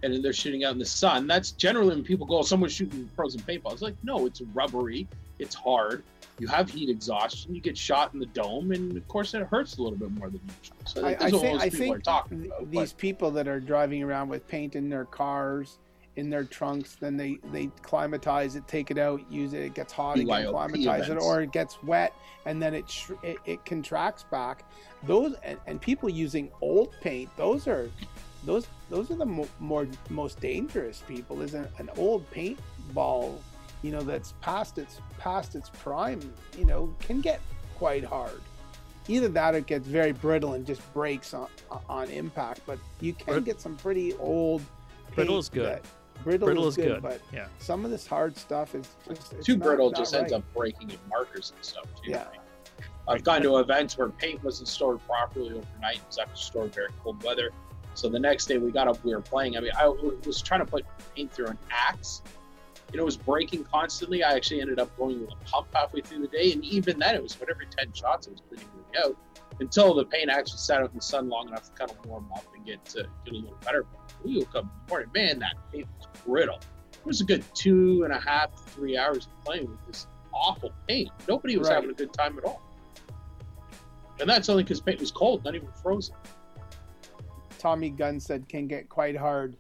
[0.02, 1.28] and then they're shooting out in the sun.
[1.28, 3.74] That's generally when people go, oh, someone's shooting frozen paintballs.
[3.74, 5.08] It's like, no, it's rubbery,
[5.40, 6.04] it's hard.
[6.40, 9.78] You have heat exhaustion, you get shot in the dome, and of course it hurts
[9.78, 10.78] a little bit more than usual.
[10.86, 12.72] So I, I think I think th- about.
[12.72, 15.80] these people that are driving around with paint in their cars,
[16.16, 19.62] in their trunks, then they they climatize it, take it out, use it.
[19.62, 22.14] It gets hot again, BYOP climatize it, or it gets wet
[22.46, 24.64] and then it sh- it, it contracts back.
[25.04, 27.90] Those and, and people using old paint, those are
[28.46, 31.42] those those are the mo- more most dangerous people.
[31.42, 32.60] Is an, an old paint
[32.94, 33.40] ball,
[33.82, 36.20] you know, that's past its past its prime,
[36.58, 37.40] you know, can get
[37.78, 38.42] quite hard
[39.08, 41.48] either that or it gets very brittle and just breaks on
[41.90, 42.62] on impact.
[42.68, 44.62] But you can Brit- get some pretty old.
[45.16, 45.82] Brittle is good.
[46.24, 47.02] brittle, Brittle is is good, good.
[47.02, 47.48] but Yeah.
[47.58, 50.92] some of this hard stuff is just Too not- brittle not just ends up breaking
[50.92, 52.12] in markers and stuff too.
[52.12, 52.28] Yeah.
[53.08, 55.96] I've gone to events where paint wasn't stored properly overnight.
[55.98, 57.50] It was actually stored in very cold weather.
[57.96, 59.58] So the next day we got up, we were playing.
[59.58, 62.22] I mean, I was trying to put paint through an axe.
[62.92, 64.24] You know, it was breaking constantly.
[64.24, 67.16] I actually ended up going with a pump halfway through the day, and even then,
[67.16, 69.16] it was what every ten shots it was cleaning it out
[69.60, 72.28] until the paint actually sat out in the sun long enough to kind of warm
[72.36, 73.86] up and get to get a little better.
[74.24, 76.60] We woke up in the morning, man, that paint was brittle.
[76.94, 80.72] It was a good two and a half, three hours of playing with this awful
[80.88, 81.10] paint.
[81.28, 81.76] Nobody was Right.
[81.76, 82.62] having a good time at all.
[84.20, 86.16] And that's only because paint was cold, not even frozen.
[87.58, 89.56] Tommy Gunn said can get quite hard.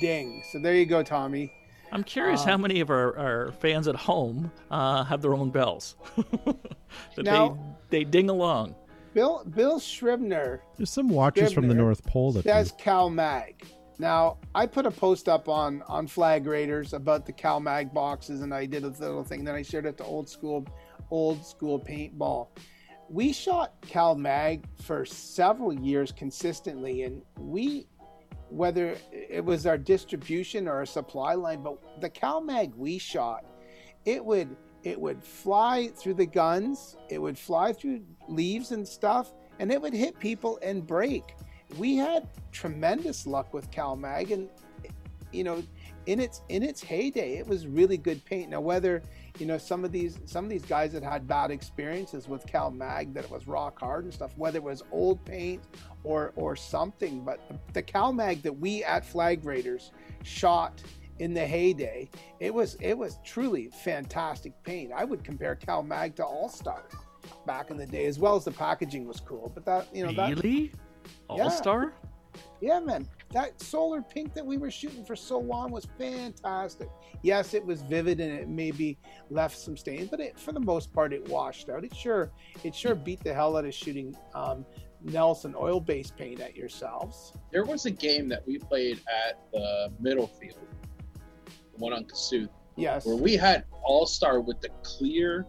[0.00, 0.42] Ding.
[0.52, 1.52] So there you go, Tommy.
[1.92, 5.50] I'm curious Um, how many of our, our fans at home uh, have their own
[5.50, 5.96] bells.
[6.16, 7.58] that Now-
[7.90, 8.74] they, they ding along.
[9.12, 12.76] Bill Bill Scribner There's some watchers from the North Pole that says do.
[12.78, 13.66] Cal Mag.
[13.98, 18.42] Now I put a post up on on Flag Raiders about the Cal Mag boxes,
[18.42, 19.42] and I did a little thing.
[19.44, 20.64] Then I shared it to old school,
[21.10, 22.48] old school paintball.
[23.08, 27.88] We shot Cal Mag for several years consistently, and we,
[28.50, 33.44] whether it was our distribution or our supply line, but the Cal Mag we shot,
[34.04, 39.32] it would it would fly through the guns, it would fly through leaves and stuff,
[39.58, 41.36] and it would hit people and break.
[41.76, 44.48] We had tremendous luck with Cal Mag, and
[45.32, 45.62] you know,
[46.06, 48.50] in its in its heyday, it was really good paint.
[48.50, 49.02] Now, whether
[49.38, 52.70] you know some of these some of these guys that had bad experiences with Cal
[52.70, 55.62] Mag, that it was rock hard and stuff, whether it was old paint
[56.04, 60.82] or or something, but the, the Cal Mag that we at Flag Raiders shot
[61.20, 62.08] in the heyday,
[62.40, 64.90] it was it was truly fantastic paint.
[64.94, 66.84] I would compare Cal Mag to All Star
[67.46, 69.52] back in the day, as well as the packaging was cool.
[69.54, 70.72] But that you know that really?
[71.28, 71.92] All Star?
[71.92, 72.09] yeah,
[72.62, 73.08] man.
[73.32, 76.88] That solar pink that we were shooting for so long was fantastic.
[77.22, 78.98] Yes, it was vivid and it maybe
[79.30, 81.84] left some stains, but it, for the most part, it washed out.
[81.84, 82.32] It sure,
[82.64, 84.66] it sure beat the hell out of shooting um,
[85.02, 87.32] Nelson oil-based paint at yourselves.
[87.52, 90.58] There was a game that we played at the middle field,
[91.46, 95.46] the one on Kasuth, Yes, where we had All Star with the clear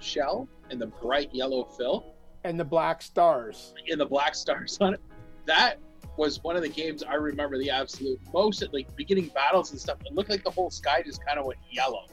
[0.00, 2.14] shell and the bright yellow fill
[2.44, 3.72] and the black stars.
[3.90, 5.00] and the black stars on it.
[5.46, 5.78] That
[6.20, 9.80] was one of the games I remember the absolute most at like beginning battles and
[9.80, 9.96] stuff.
[10.04, 12.04] It looked like the whole sky just kind of went yellow.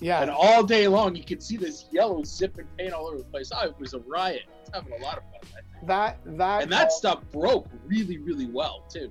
[0.00, 3.24] Yeah, And all day long, you could see this yellow zipping paint all over the
[3.24, 3.50] place.
[3.52, 4.42] Oh, it was a riot.
[4.72, 5.40] Having a lot of fun.
[5.86, 9.10] that that that And that stuff broke really, really well too.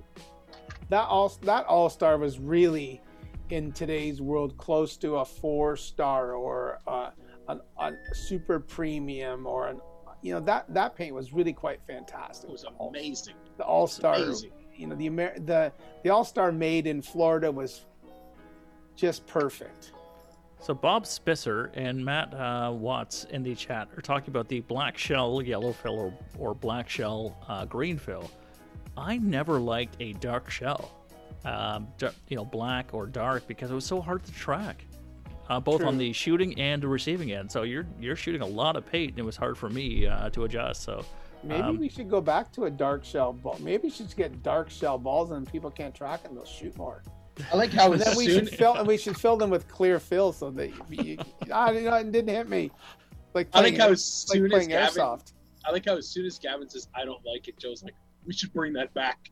[0.88, 3.02] that all that all star was really
[3.50, 7.10] in today's world close to a four star or uh,
[7.48, 9.80] an, a super premium or an
[10.22, 12.48] you know that that paint was really quite fantastic.
[12.48, 13.34] It was amazing.
[13.56, 14.18] The All Star,
[14.76, 17.84] you know the Amer- the the All Star made in Florida was
[18.96, 19.92] just perfect.
[20.60, 24.98] So Bob Spisser and Matt uh, Watts in the chat are talking about the black
[24.98, 28.28] shell yellow fill or, or black shell uh, green fill.
[28.96, 30.90] I never liked a dark shell,
[31.44, 34.84] um, dar- you know, black or dark, because it was so hard to track,
[35.48, 37.50] uh, both on the shooting and the receiving end.
[37.50, 40.30] So you're you're shooting a lot of paint, and it was hard for me uh,
[40.30, 40.82] to adjust.
[40.82, 41.04] So
[41.42, 43.58] Maybe Um, we should go back to a dark shell ball.
[43.60, 46.34] Maybe we should get dark shell balls, and people can't track them.
[46.34, 47.02] They'll shoot more.
[47.52, 49.68] I like how And then we soon should fill, and we should fill them with
[49.68, 51.18] clear fill so that you, you,
[51.52, 52.70] ah, you know, it didn't hit me.
[53.34, 55.32] Like I playing, like how as like as playing Gavin airsoft.
[55.64, 57.94] I like how as soon as Gavin says I don't like it, Joe's like,
[58.26, 59.30] we should bring that back.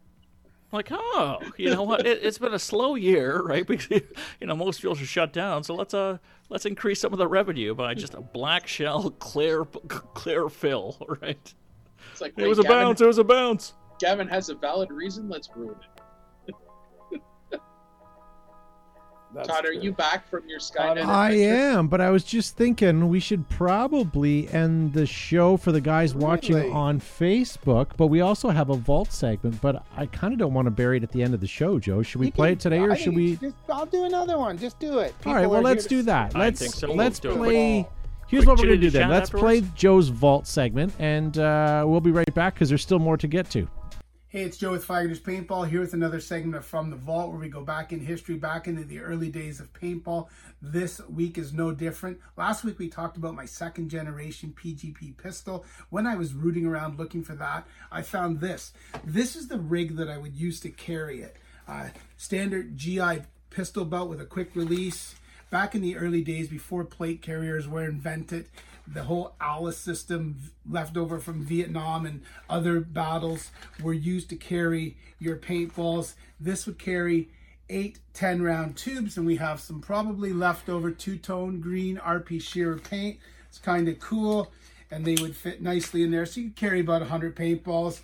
[0.73, 2.07] Like, oh, you know what?
[2.07, 3.67] It, it's been a slow year, right?
[3.77, 4.03] Because
[4.41, 5.65] you know most fields are shut down.
[5.65, 9.65] So let's uh let's increase some of the revenue by just a black shell clear
[9.65, 11.55] clear fill, right?
[12.13, 13.01] It's like It wait, was a Gavin, bounce.
[13.01, 13.75] It was a bounce.
[13.99, 15.29] Gavin has a valid reason.
[15.29, 15.96] Let's ruin it.
[19.37, 19.83] That's Todd, are true.
[19.83, 21.05] you back from your Todd, Skynet?
[21.07, 25.81] I am, but I was just thinking we should probably end the show for the
[25.81, 29.61] guys watching on Facebook, but we also have a vault segment.
[29.61, 31.79] But I kind of don't want to bury it at the end of the show,
[31.79, 32.03] Joe.
[32.03, 33.37] Should we You play can- it today, or think should we?
[33.37, 34.57] Just, I'll do another one.
[34.59, 35.15] Just do it.
[35.27, 36.35] All right, well, let's here do that.
[36.35, 36.87] Let's think so.
[36.89, 37.37] let's Let's do it.
[37.37, 37.89] play.
[38.29, 39.09] Here's Quick what we're gonna do then.
[39.09, 39.63] Let's play?
[39.77, 43.49] Joe's vault segment, and uh, we'll be right back because there's still more to get
[43.51, 43.69] to.
[44.37, 47.49] Hey, it's Joe with Fighters Paintball here with another segment From the Vault where we
[47.49, 50.29] go back in history, back into the early days of paintball.
[50.61, 52.21] This week is no different.
[52.37, 55.65] Last week we talked about my second generation PGP pistol.
[55.89, 58.75] When I was rooting around looking for that, I found this.
[59.07, 61.39] This is the rig that I would use to carry it.
[61.67, 65.15] Uh, standard GI pistol belt with a quick release.
[65.49, 68.51] Back in the early days before plate carriers were invented,
[68.87, 70.37] the whole ALICE system
[70.69, 73.51] left over from Vietnam and other battles
[73.83, 76.15] were used to carry your paintballs.
[76.39, 77.29] This would carry
[77.69, 82.79] eight 10 round tubes, and we have some probably leftover two tone green RP Scherer
[82.79, 83.19] paint.
[83.49, 84.53] It's kind of cool,
[84.91, 86.27] and they would fit nicely in there.
[86.27, 88.01] So you could carry about 100 paintballs.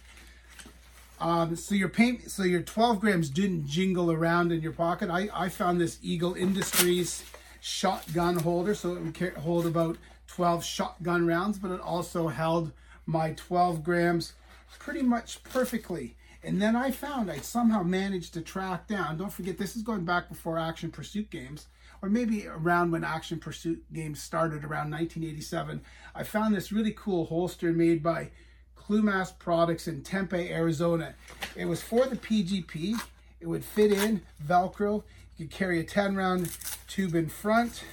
[1.21, 5.09] Um, so your paint, so your 12 grams didn't jingle around in your pocket.
[5.09, 7.23] I, I found this Eagle Industries
[7.61, 9.97] shotgun holder, so it would hold about
[10.35, 12.73] 12 shotgun rounds, but it also held
[13.05, 14.33] my 12 grams
[14.79, 16.17] pretty much perfectly.
[16.43, 19.19] And then I found I somehow managed to track down.
[19.19, 21.67] Don't forget, this is going back before Action Pursuit games,
[22.01, 25.83] or maybe around when Action Pursuit games started around 1987.
[26.15, 28.31] I found this really cool holster made by
[28.75, 31.15] Clumas Products in Tempe, Arizona.
[31.55, 32.99] It was for the PGP.
[33.41, 35.05] It would fit in Velcro.
[35.37, 36.57] You could carry a 10 round
[36.89, 37.85] tube in front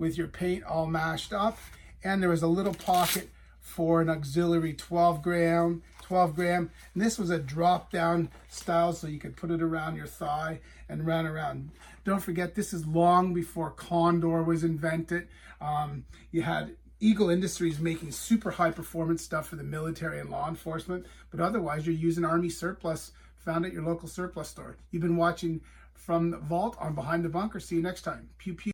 [0.00, 1.58] with your paint all mashed up.
[2.02, 3.28] And there was a little pocket
[3.60, 6.70] for an auxiliary 12 gram, 12 gram.
[6.94, 10.60] And this was a drop down style so you could put it around your thigh
[10.88, 11.70] and run around.
[12.04, 15.28] Don't forget, this is long before Condor was invented.
[15.60, 20.48] Um, you had Eagle Industries making super high performance stuff for the military and law
[20.48, 24.76] enforcement, but otherwise you're using Army surplus found at your local surplus store.
[24.90, 25.60] You've been watching
[25.94, 27.60] from the vault on Behind the Bunker.
[27.60, 28.28] See you next time.
[28.38, 28.72] Pew pew.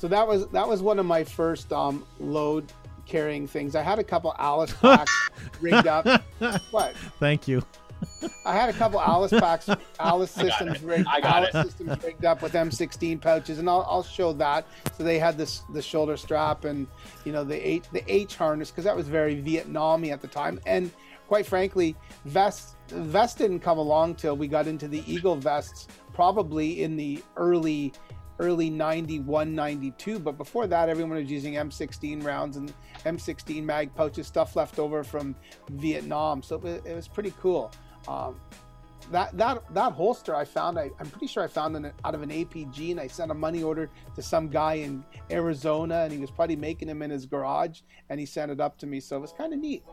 [0.00, 2.72] So that was that was one of my first um, load
[3.04, 3.76] carrying things.
[3.76, 5.12] I had a couple Alice packs
[5.60, 6.06] rigged up.
[6.70, 6.96] What?
[7.18, 7.62] Thank you.
[8.46, 10.82] I had a couple Alice packs, Alice systems it.
[10.82, 14.66] rigged, I got Alice systems rigged up with M16 pouches, and I'll, I'll show that.
[14.96, 16.86] So they had this the shoulder strap and
[17.26, 20.58] you know the H the H harness because that was very Vietnammy at the time.
[20.64, 20.90] And
[21.28, 21.94] quite frankly,
[22.24, 27.22] vest vest didn't come along till we got into the Eagle vests, probably in the
[27.36, 27.92] early
[28.40, 32.72] early 91 92 but before that everyone was using m16 rounds and
[33.04, 35.36] m16 mag pouches stuff left over from
[35.70, 37.70] vietnam so it was, it was pretty cool
[38.08, 38.34] um,
[39.10, 42.22] that that that holster I found, I, I'm pretty sure I found it out of
[42.22, 46.18] an APG, and I sent a money order to some guy in Arizona, and he
[46.18, 49.00] was probably making them in his garage, and he sent it up to me.
[49.00, 49.84] So it was kind of neat,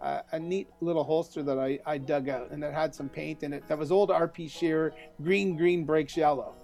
[0.00, 3.42] uh, a neat little holster that I, I dug out, and it had some paint
[3.42, 3.66] in it.
[3.68, 4.92] That was old RP Scherer,
[5.22, 6.54] green, green breaks yellow,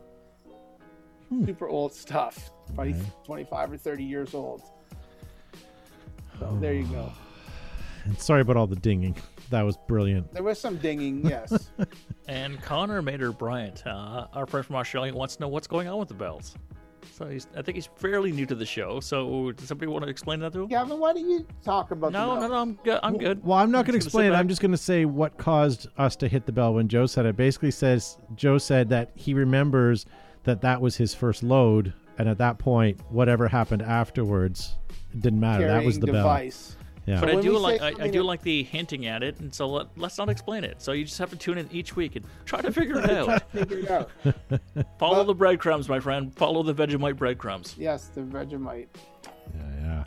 [1.44, 3.02] super old stuff, probably Okay.
[3.24, 4.62] 25 or 30 years old.
[6.38, 7.10] So there you go.
[8.06, 9.16] And sorry about all the dinging.
[9.48, 10.30] That was brilliant.
[10.34, 11.70] There was some dinging, yes.
[12.28, 15.98] And Connor Mater Bryant, uh, our friend from Australia, wants to know what's going on
[15.98, 16.54] with the bells.
[17.14, 19.00] So he's, I think he's fairly new to the show.
[19.00, 20.68] So does somebody want to explain that to him?
[20.68, 23.00] Gavin, why don't you talk about No, the no, no, I'm good.
[23.02, 23.42] I'm good.
[23.42, 24.36] Well, I'm not going to just gonna sit explain it.
[24.36, 27.24] I'm just going to say what caused us to hit the bell when Joe said
[27.24, 27.36] it.
[27.38, 30.04] Basically, says Joe said that he remembers
[30.44, 34.76] that that was his first load, and at that point, whatever happened afterwards,
[35.18, 35.66] didn't matter.
[35.66, 36.24] That was the bell.
[37.06, 37.20] Yeah.
[37.20, 39.38] But So I do like say I, I something do like the hinting at it,
[39.40, 40.80] and so let, let's not explain it.
[40.80, 43.50] So you just have to tune in each week and try to figure it out.
[43.50, 44.10] Figure it out.
[44.98, 46.34] Follow Well- the breadcrumbs, my friend.
[46.34, 47.74] Follow the Vegemite breadcrumbs.
[47.78, 48.86] Yes, the Vegemite.
[49.54, 50.04] Yeah, yeah.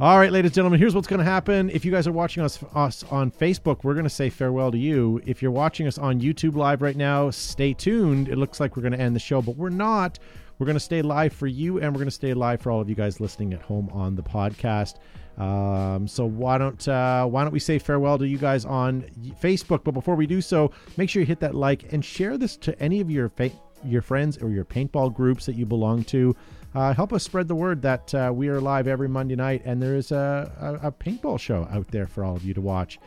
[0.00, 1.70] All right, ladies and gentlemen, here's what's going to happen.
[1.70, 4.78] If you guys are watching us, us on Facebook, we're going to say farewell to
[4.78, 5.20] you.
[5.26, 8.28] If you're watching us on YouTube Live right now, stay tuned.
[8.28, 10.18] It looks like we're going to end the show, but we're not.
[10.58, 12.80] We're going to stay live for you, and we're going to stay live for all
[12.80, 14.96] of you guys listening at home on the podcast.
[15.38, 19.02] Um, so why don't uh, why don't we say farewell to you guys on
[19.42, 19.84] Facebook?
[19.84, 22.78] But before we do so, make sure you hit that like and share this to
[22.82, 23.50] any of your fa-
[23.84, 26.34] your friends or your paintball groups that you belong to.
[26.74, 29.82] Uh, help us spread the word that uh, we are live every Monday night, and
[29.82, 32.98] there is a, a, a paintball show out there for all of you to watch.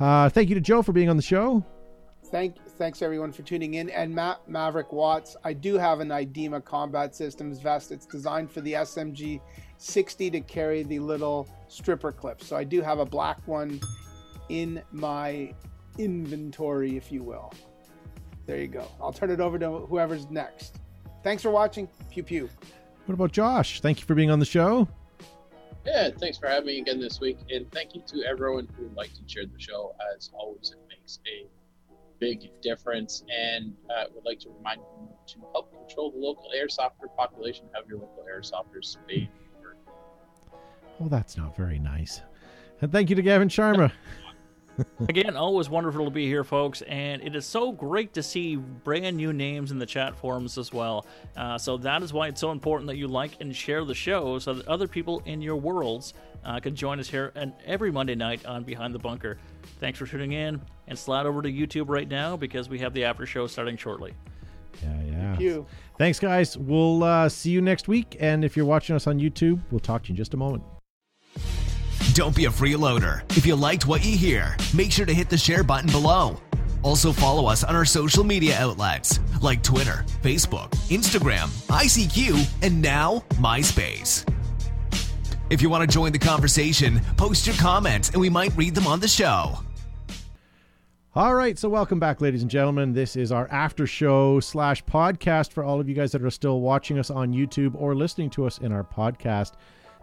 [0.00, 1.64] Uh, thank you to Joe for being on the show.
[2.32, 3.90] Thank, thanks everyone for tuning in.
[3.90, 7.92] And Matt Maverick Watts, I do have an IDEMA Combat Systems vest.
[7.92, 9.40] It's designed for the SMG
[9.78, 12.46] 60 to carry the little stripper clips.
[12.46, 13.80] So I do have a black one
[14.48, 15.54] in my
[15.96, 17.52] inventory, if you will.
[18.46, 18.88] There you go.
[19.00, 20.80] I'll turn it over to whoever's next.
[21.24, 21.88] Thanks for watching.
[22.10, 22.48] Pew pew.
[23.06, 23.80] What about Josh?
[23.80, 24.86] Thank you for being on the show.
[25.84, 29.18] Yeah, thanks for having me again this week, and thank you to everyone who liked
[29.18, 29.94] and shared the show.
[30.16, 31.46] As always, it makes a
[32.20, 37.14] big difference, and uh, would like to remind you to help control the local airsofter
[37.16, 37.66] population.
[37.74, 39.28] Have your local airsofters spayed.
[39.62, 39.76] or
[41.00, 42.20] Oh, that's not very nice.
[42.80, 43.92] And thank you to Gavin Sharma.
[45.08, 49.16] Again, always wonderful to be here, folks, and it is so great to see brand
[49.16, 51.06] new names in the chat forums as well.
[51.36, 54.38] Uh, so that is why it's so important that you like and share the show,
[54.38, 56.14] so that other people in your worlds
[56.44, 59.38] uh, can join us here and every Monday night on Behind the Bunker.
[59.80, 63.04] Thanks for tuning in, and slide over to YouTube right now because we have the
[63.04, 64.14] after show starting shortly.
[64.82, 65.36] Yeah, yeah.
[65.36, 65.66] Pew.
[65.98, 66.58] Thanks, guys.
[66.58, 68.16] We'll uh, see you next week.
[68.18, 70.64] And if you're watching us on YouTube, we'll talk to you in just a moment.
[72.12, 73.22] Don't be a freeloader.
[73.36, 76.40] If you liked what you hear, make sure to hit the share button below.
[76.82, 83.24] Also, follow us on our social media outlets like Twitter, Facebook, Instagram, ICQ, and now
[83.34, 84.28] MySpace.
[85.50, 88.86] If you want to join the conversation, post your comments and we might read them
[88.86, 89.58] on the show.
[91.16, 92.92] All right, so welcome back, ladies and gentlemen.
[92.92, 96.60] This is our after show slash podcast for all of you guys that are still
[96.60, 99.52] watching us on YouTube or listening to us in our podcast.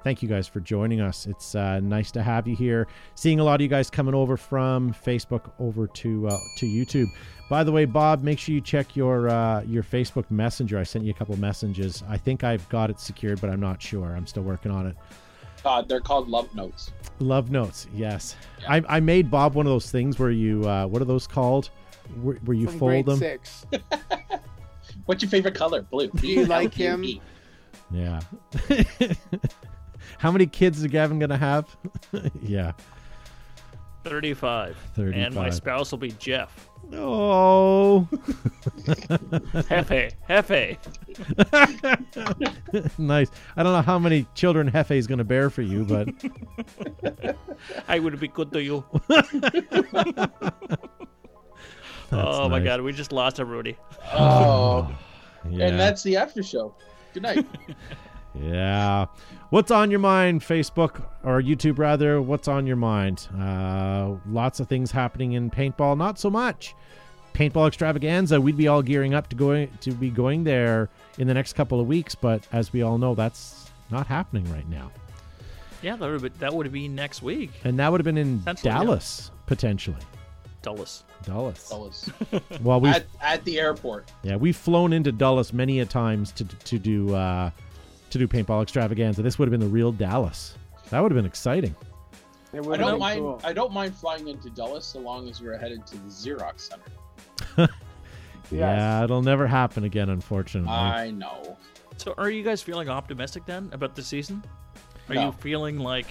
[0.03, 1.27] Thank you guys for joining us.
[1.27, 2.87] It's uh, nice to have you here.
[3.15, 7.07] Seeing a lot of you guys coming over from Facebook over to uh, to YouTube.
[7.49, 10.79] By the way, Bob, make sure you check your uh, your Facebook Messenger.
[10.79, 12.03] I sent you a couple messages.
[12.09, 14.15] I think I've got it secured, but I'm not sure.
[14.15, 14.95] I'm still working on it.
[15.63, 16.91] Uh, they're called love notes.
[17.19, 18.35] Love notes, yes.
[18.67, 21.69] I, I made Bob one of those things where you, uh, what are those called?
[22.21, 23.19] Where, where you From fold grade them?
[23.19, 23.65] six.
[25.05, 25.83] What's your favorite color?
[25.83, 26.07] Blue.
[26.07, 27.05] Do you like him?
[27.91, 28.21] Yeah.
[30.21, 31.75] How many kids is Gavin gonna have?
[32.43, 32.73] yeah.
[34.03, 34.77] 35.
[34.95, 35.19] 35.
[35.19, 36.69] And my spouse will be Jeff.
[36.93, 38.07] Oh,
[39.71, 40.11] Hefe.
[40.29, 40.77] Hefe.
[42.99, 43.31] nice.
[43.57, 46.07] I don't know how many children Hefe is gonna bear for you, but
[47.87, 48.85] I would be good to you.
[49.07, 49.33] That's
[52.11, 53.75] oh my god, we just lost a everybody.
[54.13, 54.95] Oh,
[55.49, 55.65] yeah.
[55.65, 56.75] and that's the after show.
[57.15, 57.47] Good night.
[58.33, 59.07] Yeah.
[59.49, 62.21] What's on your mind, Facebook or YouTube rather?
[62.21, 63.27] What's on your mind?
[63.37, 65.97] Uh, lots of things happening in paintball.
[65.97, 66.73] Not so much.
[67.33, 68.39] Paintball extravaganza.
[68.39, 71.79] We'd be all gearing up to going to be going there in the next couple
[71.79, 74.91] of weeks, but as we all know, that's not happening right now.
[75.81, 77.51] Yeah, that would be, that would be next week.
[77.63, 78.79] And that would have been in Potentially, yeah.
[78.79, 79.97] Dallas potentially.
[80.61, 81.03] Dulles.
[81.23, 81.67] Dallas.
[81.69, 82.09] Fellas.
[82.61, 84.11] Well, we at, at the airport.
[84.23, 87.49] yeah we've flown into Dallas many a times to to do uh,
[88.11, 89.21] to do paintball extravaganza.
[89.21, 90.55] This would have been the real Dallas.
[90.89, 91.75] That would have been exciting.
[92.53, 93.19] It I don't mind.
[93.21, 93.41] cool.
[93.43, 96.69] I don't mind flying into Dallas so long as we're headed to the Xerox
[97.57, 97.69] Center.
[98.51, 100.69] Yeah, it'll never happen again, unfortunately.
[100.69, 101.57] I know.
[101.95, 104.43] So, are you guys feeling optimistic then about the season?
[105.07, 105.27] Are No.
[105.27, 106.07] you feeling like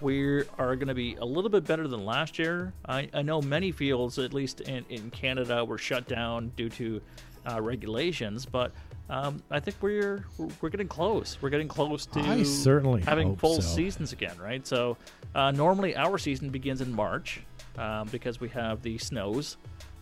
[0.00, 2.72] we are going to be a little bit better than last year?
[2.88, 7.00] I, I know many fields, at least in, in Canada, were shut down due to
[7.48, 8.72] uh, regulations, but
[9.12, 10.24] um, I think we're
[10.62, 11.36] we're getting close.
[11.42, 13.60] We're getting close to I certainly having full so.
[13.60, 14.66] seasons again, right?
[14.66, 14.96] So
[15.34, 17.42] uh, normally our season begins in March
[17.76, 19.58] um, because we have the snows.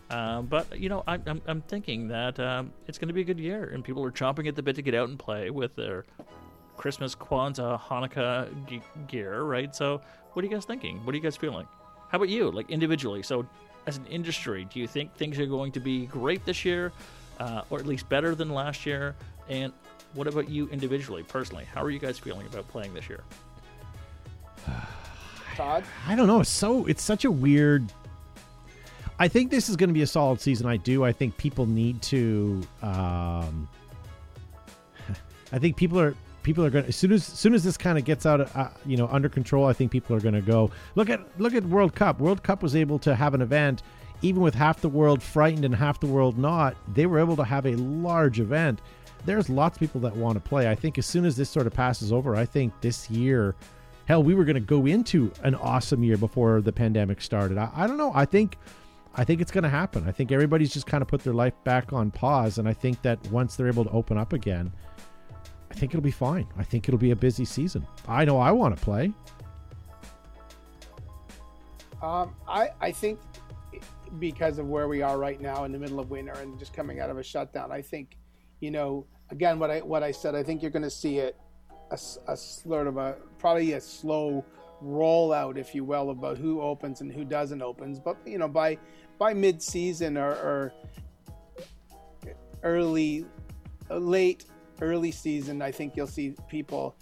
[0.09, 3.25] Um, but you know, I'm I'm, I'm thinking that um, it's going to be a
[3.25, 5.75] good year, and people are chomping at the bit to get out and play with
[5.75, 6.05] their
[6.77, 9.75] Christmas, Kwanzaa, Hanukkah ge- gear, right?
[9.75, 10.01] So,
[10.33, 11.03] what are you guys thinking?
[11.05, 11.67] What are you guys feeling?
[12.09, 13.23] How about you, like individually?
[13.23, 13.45] So,
[13.87, 16.93] as an industry, do you think things are going to be great this year,
[17.41, 19.15] uh, or at least better than last year?
[19.49, 19.73] And
[20.13, 21.65] what about you individually, personally?
[21.65, 23.23] How are you guys feeling about playing this year?
[25.55, 25.83] Todd?
[26.07, 26.41] I don't know.
[26.41, 27.91] It's so it's such a weird.
[29.19, 30.67] I think this is going to be a solid season.
[30.67, 31.03] I do.
[31.03, 32.61] I think people need to.
[32.81, 33.67] Um,
[35.51, 37.77] I think people are people are going to as soon as, as soon as this
[37.77, 39.65] kind of gets out, uh, you know, under control.
[39.65, 42.19] I think people are going to go look at look at World Cup.
[42.19, 43.81] World Cup was able to have an event,
[44.21, 46.75] even with half the world frightened and half the world not.
[46.93, 48.81] They were able to have a large event.
[49.25, 50.69] There's lots of people that want to play.
[50.69, 53.55] I think as soon as this sort of passes over, I think this year
[54.11, 57.69] hell we were going to go into an awesome year before the pandemic started I,
[57.73, 58.57] I don't know i think
[59.15, 61.53] i think it's going to happen i think everybody's just kind of put their life
[61.63, 64.71] back on pause and i think that once they're able to open up again
[65.69, 68.51] i think it'll be fine i think it'll be a busy season i know i
[68.51, 69.13] want to play
[72.01, 73.19] Um, I I think
[74.19, 76.99] because of where we are right now in the middle of winter and just coming
[76.99, 78.17] out of a shutdown, I think,
[78.59, 81.37] you know, again what I what I said, I think you're going to see it
[81.91, 84.45] a, a sort of a probably a slow
[84.83, 87.99] rollout, if you will, about who opens and who doesn't opens.
[87.99, 88.77] But you know, by
[89.17, 90.73] by mid season or, or
[92.63, 93.25] early,
[93.89, 94.45] late
[94.81, 96.95] early season, I think you'll see people,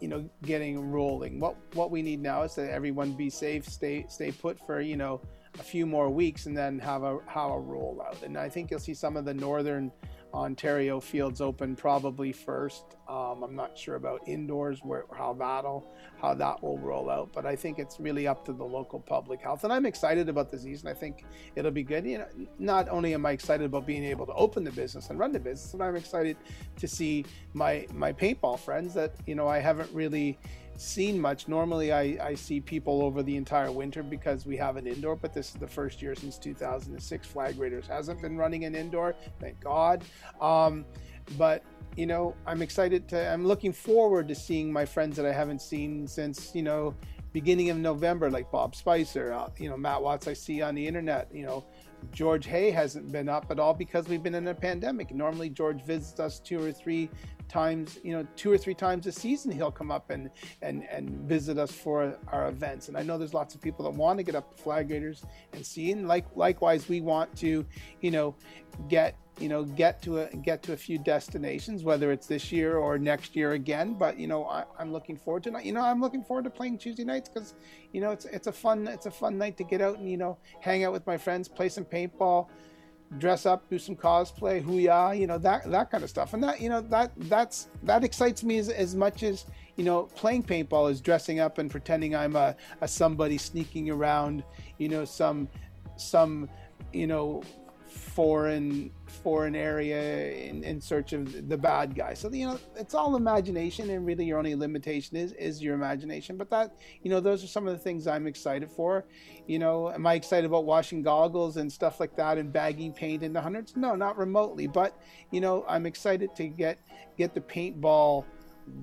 [0.00, 1.38] you know, getting rolling.
[1.40, 4.96] What what we need now is that everyone be safe, stay stay put for you
[4.96, 5.20] know
[5.58, 8.22] a few more weeks, and then have a have a rollout.
[8.22, 9.90] And I think you'll see some of the northern
[10.32, 12.96] Ontario fields open probably first.
[13.08, 17.46] Um, I'm not sure about indoors where how that'll how that will roll out, but
[17.46, 19.64] I think it's really up to the local public health.
[19.64, 20.88] And I'm excited about the season.
[20.88, 21.24] I think
[21.56, 22.06] it'll be good.
[22.06, 22.26] You know,
[22.58, 25.40] not only am I excited about being able to open the business and run the
[25.40, 26.36] business, but I'm excited
[26.76, 30.38] to see my my paintball friends that you know I haven't really
[30.76, 31.48] seen much.
[31.48, 35.32] Normally, I, I see people over the entire winter because we have an indoor, but
[35.34, 39.14] this is the first year since 2006 Flag Raiders hasn't been running an indoor.
[39.40, 40.04] Thank God.
[40.40, 40.84] Um,
[41.36, 41.62] but
[41.96, 43.28] you know, I'm excited to.
[43.28, 46.94] I'm looking forward to seeing my friends that I haven't seen since you know
[47.32, 49.32] beginning of November, like Bob Spisser.
[49.32, 50.28] Uh, you know, Matt Watts.
[50.28, 51.28] I see on the internet.
[51.32, 51.64] You know.
[52.12, 55.14] George Hay hasn't been up at all because we've been in a pandemic.
[55.14, 57.10] Normally, George visits us two or three
[57.50, 59.50] times, you know, two or three times a season.
[59.50, 60.30] He'll come up and
[60.62, 62.88] and and visit us for our events.
[62.88, 65.24] And I know there's lots of people that want to get up to Flag Raiders
[65.52, 65.92] and see.
[65.92, 67.66] And like likewise, we want to,
[68.00, 68.34] you know,
[68.88, 72.76] get you know get to a get to a few destinations whether it's this year
[72.76, 76.00] or next year again but you know I, i'm looking forward to you know i'm
[76.00, 77.54] looking forward to playing tuesday nights because
[77.92, 80.18] you know it's it's a fun it's a fun night to get out and you
[80.18, 82.48] know hang out with my friends play some paintball
[83.18, 86.32] dress up do some cosplay hoo you know that that kind of stuff.
[86.34, 89.46] And that you know that that's that excites me as, as much as
[89.76, 94.44] you know playing paintball is dressing up and pretending i'm a, a somebody sneaking around
[94.78, 95.48] you know some
[95.96, 96.48] some
[96.92, 97.42] you know
[97.88, 102.14] foreign foreign area in, in search of the bad guy.
[102.14, 106.36] So you know it's all imagination and really your only limitation is is your imagination.
[106.36, 109.04] But that you know those are some of the things i'm excited for.
[109.46, 113.22] You know am i excited about washing goggles and stuff like that and bagging paint
[113.22, 113.76] in the hundreds?
[113.76, 114.66] No not remotely.
[114.66, 114.98] But
[115.30, 116.78] you know i'm excited to get
[117.18, 118.24] get the paintball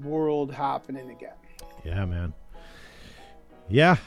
[0.04, 1.36] world happening again.
[1.84, 2.34] Yeah man.
[3.70, 3.98] Yeah.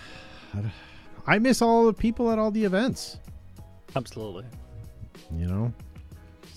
[1.26, 3.18] I miss all the people at all the events.
[3.94, 4.44] Absolutely.
[5.36, 5.72] you know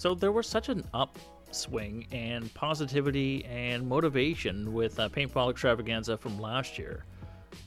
[0.03, 6.37] So there was such an upswing and positivity and motivation with uh, Paintball Extravaganza from
[6.37, 7.05] last year.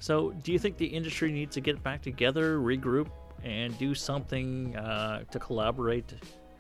[0.00, 3.08] So do you think the industry needs to get back together, regroup,
[3.42, 6.12] and do something uh, to collaborate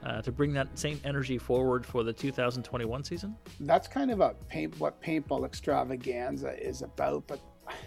[0.02, 3.36] uh, to bring that same energy forward for the 2021 season?
[3.60, 7.38] that's kind of a paint what paintball extravaganza is about but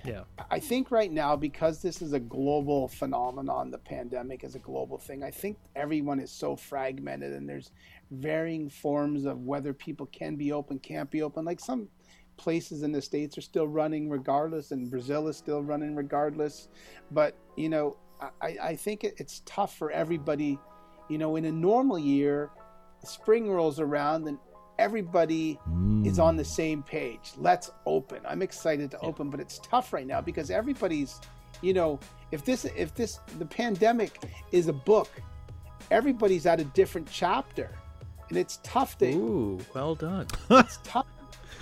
[0.04, 0.24] Yeah.
[0.50, 4.98] I think right now, because this is a global phenomenon, the pandemic is a global
[4.98, 7.72] thing, I think everyone is so fragmented and there's
[8.12, 11.46] varying forms of whether people can be open, can't be open.
[11.46, 11.88] Like some
[12.38, 16.70] places in the States are still running regardless, and Brazil is still running regardless.
[17.12, 17.98] But, you know,
[18.42, 20.58] I, I think it, it's tough for everybody.
[21.10, 22.50] You know, in a normal year,
[23.04, 24.38] spring rolls around and
[24.80, 25.60] everybody
[26.06, 26.48] is on the mm.
[26.48, 27.34] same page.
[27.38, 28.22] Let's open.
[28.26, 31.20] I'm excited to open, but it's tough right now because everybody's,
[31.62, 32.00] you know,
[32.32, 35.10] if this if this the pandemic is a book,
[35.92, 37.70] everybody's at a different chapter.
[38.30, 40.28] and it's tough to Ooh, well done.
[40.50, 41.06] it's tough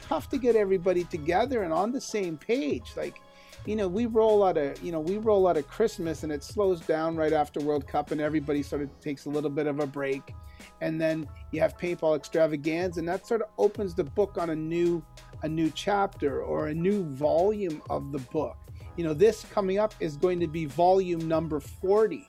[0.02, 3.20] tough to get everybody together and on the same page like
[3.68, 6.44] you know we roll out of you know we roll out of christmas and it
[6.44, 9.80] slows down right after world cup and everybody sort of takes a little bit of
[9.80, 10.34] a break.
[10.82, 14.56] And then you have paintball extravaganza and that sort of opens the book on a
[14.56, 15.04] new
[15.44, 18.58] a new chapter or a new volume of the book.
[18.96, 22.28] You know this coming up is going to be volume number 40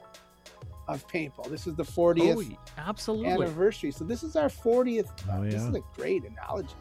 [0.88, 3.28] of paintball this is the 40th Oh, absolutely.
[3.30, 3.90] anniversary.
[3.92, 5.50] So this is our 40th Oh, yeah.
[5.50, 6.74] this is a great analogy.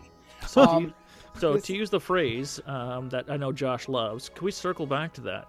[0.47, 0.93] So, Um, u-
[1.40, 5.14] so to use the phrase um, that I know Josh loves, can we circle back
[5.14, 5.48] to that?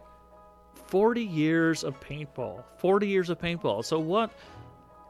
[0.87, 2.65] Forty years of paintball.
[2.79, 3.85] Forty years of paintball.
[3.85, 4.31] So what?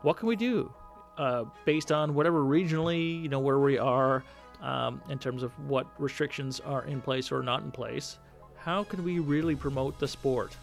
[0.03, 0.72] What can we do
[1.16, 4.22] uh, based on whatever regionally, you know, where we are
[4.62, 8.18] um, in terms of what restrictions are in place or not in place?
[8.57, 10.57] How can we really promote the sport?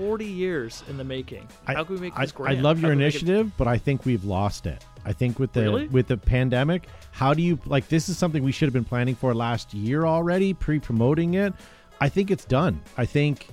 [0.00, 1.46] Forty years in the making.
[1.66, 4.04] I- How can we make I, this I love your it- initiative, but I think
[4.06, 4.84] we've lost it.
[5.04, 5.86] I think with the Really?
[5.88, 9.14] with the pandemic, how do you like this is something we should have been planning
[9.14, 11.52] for last year already, pre-promoting it.
[12.00, 12.80] I think it's done.
[12.96, 13.48] I think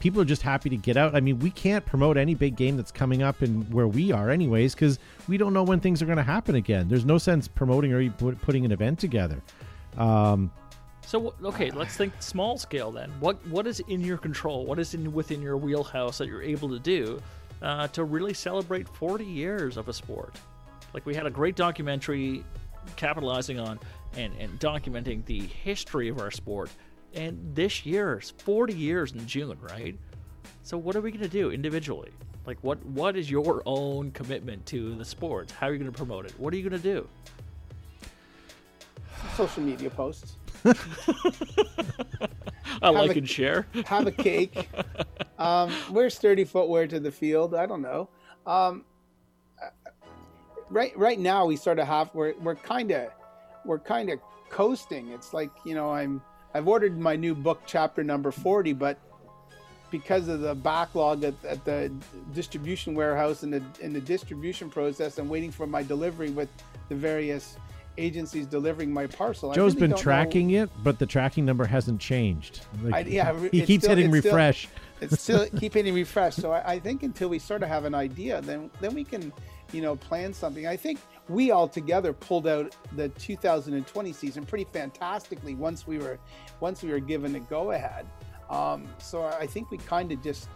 [0.00, 1.14] people are just happy to get out.
[1.14, 4.30] I mean, we can't promote any big game that's coming up in where we are
[4.30, 4.98] anyways cuz
[5.28, 6.88] we don't know when things are going to happen again.
[6.88, 9.40] There's no sense promoting or even putting an event together.
[9.96, 10.50] Um,
[11.12, 13.12] So okay, let's think small scale then.
[13.20, 14.64] What what is in your control?
[14.64, 17.20] What is in within your wheelhouse that you're able to do
[17.60, 20.34] uh, to really celebrate 40 years of a sport?
[20.94, 22.46] Like we had a great documentary
[22.96, 23.78] capitalizing on
[24.16, 26.70] and, and documenting the history of our sport.
[27.12, 29.94] And this year is 40 years in June, right?
[30.62, 32.12] So what are we going to do individually?
[32.46, 35.50] Like what what is your own commitment to the sport?
[35.50, 36.32] How are you going to promote it?
[36.38, 37.06] What are you going to do?
[39.36, 40.36] social media posts
[42.82, 43.66] I like a- and share.
[43.86, 44.68] have a cake.
[45.38, 47.54] um, wear sturdy footwear to the field.
[47.54, 48.08] I don't know.
[48.46, 48.84] Um,
[50.70, 53.10] right, right now we sort of have we're we're kind of
[53.64, 54.18] we're kind of
[54.50, 55.08] coasting.
[55.08, 56.20] It's like you know I'm
[56.54, 58.98] I've ordered my new book chapter number forty, but
[59.90, 61.92] because of the backlog at, at the
[62.34, 66.48] distribution warehouse and the in the distribution process, I'm waiting for my delivery with
[66.88, 67.56] the various
[67.98, 69.52] agencies delivering my parcel.
[69.52, 72.64] Joe's really been don't know- tracking it, but the tracking number hasn't changed.
[72.82, 74.68] Like, I- yeah, he keeps still- hitting it's still- refresh.
[75.00, 76.36] it's still keep hitting refresh.
[76.36, 79.32] So I, I think until we sort of have an idea, then then we can,
[79.72, 80.66] you know, plan something.
[80.66, 86.18] I think we all together pulled out the 2020 season pretty fantastically once we were
[86.60, 88.06] once we were given a go ahead.
[88.50, 90.48] Um, so I think we kind of just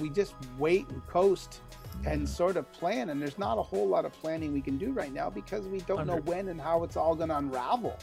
[0.00, 1.60] we just wait and coast
[2.04, 3.10] and sort of plan.
[3.10, 5.78] And there's not a whole lot of planning we can do right now because we
[5.80, 7.98] don't know when and how it's all going to unravel.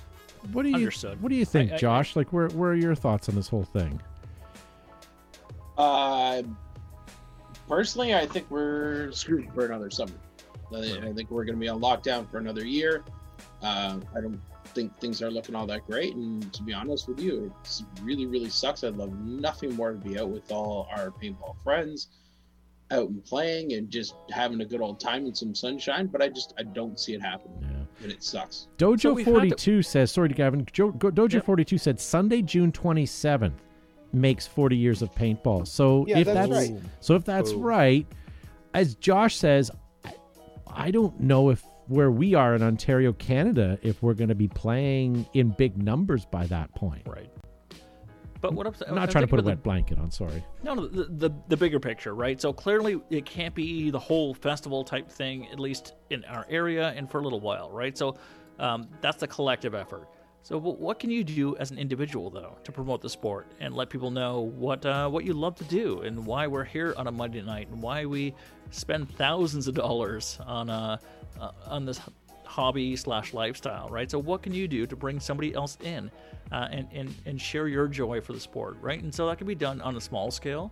[0.53, 1.21] What do you Understood.
[1.21, 2.15] What do you think, I- I- Josh?
[2.15, 4.01] Like, where where are your thoughts on this whole thing?
[5.77, 6.43] Uh,
[7.67, 10.13] personally, I think we're screwed for another summer.
[10.73, 13.03] I I think we're going to be on lockdown for another year.
[13.61, 16.15] Uh, I don't think things are looking all that great.
[16.15, 18.83] And to be honest with you, it's really, really sucks.
[18.83, 22.09] I'd love nothing more to be out with all our paintball friends,
[22.91, 26.07] out and playing and just having a good old time in some sunshine.
[26.07, 27.57] But I just, I don't see it happening.
[27.61, 28.03] Yeah.
[28.03, 28.67] And it sucks.
[28.77, 30.11] Dojo So we've had to- forty two says.
[30.11, 30.65] Sorry, to Gavin.
[30.71, 31.45] Jo, Go- Dojo Yep.
[31.45, 33.61] forty two said Sunday, June twenty seventh
[34.13, 35.67] makes forty years of paintball.
[35.67, 36.79] So Yeah, if that's that's, right.
[37.01, 37.61] so if that's Boom.
[37.61, 38.07] right,
[38.73, 39.69] as Josh says,
[40.05, 40.13] I,
[40.67, 44.47] I don't know if where we are in Ontario, Canada, if we're going to be
[44.47, 47.01] playing in big numbers by that point.
[47.07, 47.29] Right.
[48.41, 50.11] But what I'm, I'm not trying to put a wet blanket on.
[50.11, 50.43] Sorry.
[50.63, 52.39] No, no, the, the the bigger picture, right?
[52.39, 56.89] So clearly, it can't be the whole festival type thing, at least in our area
[56.89, 57.97] and for a little while, right?
[57.97, 58.17] So
[58.59, 60.07] um, that's the collective effort.
[60.41, 63.89] So what can you do as an individual though to promote the sport and let
[63.89, 67.11] people know what uh, what you love to do and why we're here on a
[67.11, 68.33] Monday night and why we
[68.71, 70.97] spend thousands of dollars on uh,
[71.39, 71.99] uh on this
[72.49, 74.09] hobby slash lifestyle, right?
[74.09, 76.09] So what can you do to bring somebody else in
[76.51, 79.01] uh, and, and and share your joy for the sport, right?
[79.01, 80.71] And so that can be done on a small scale.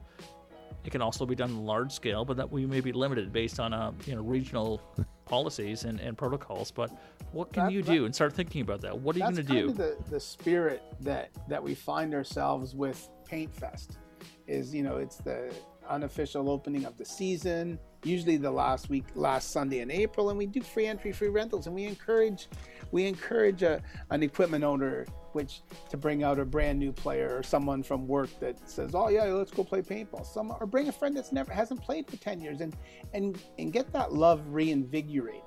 [0.83, 3.31] It can also be done on a large scale, but that we may be limited
[3.31, 4.81] based on uh, you know regional
[5.25, 6.71] policies and, and protocols.
[6.71, 6.89] But
[7.31, 8.05] what can That- you that- do?
[8.05, 8.97] And start thinking about that.
[8.97, 9.69] What are you going to kind do?
[9.69, 13.99] of the, the spirit that that we find ourselves with Paint Fest.
[14.47, 15.53] Is you know it's the
[15.89, 20.45] unofficial opening of the season, usually the last week, last Sunday in April, and we
[20.45, 22.47] do free entry, free rentals, and we encourage
[22.91, 27.43] we encourage a, an equipment owner which to bring out a brand new player or
[27.43, 30.91] someone from work that says, "Oh yeah, let's go play paintball." Some or bring a
[30.91, 32.75] friend that's never hasn't played for ten years and
[33.13, 35.41] and and get that love reinvigorated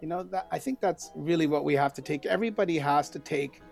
[0.00, 3.18] you know that i think that's really what we have to take everybody has to
[3.18, 3.62] take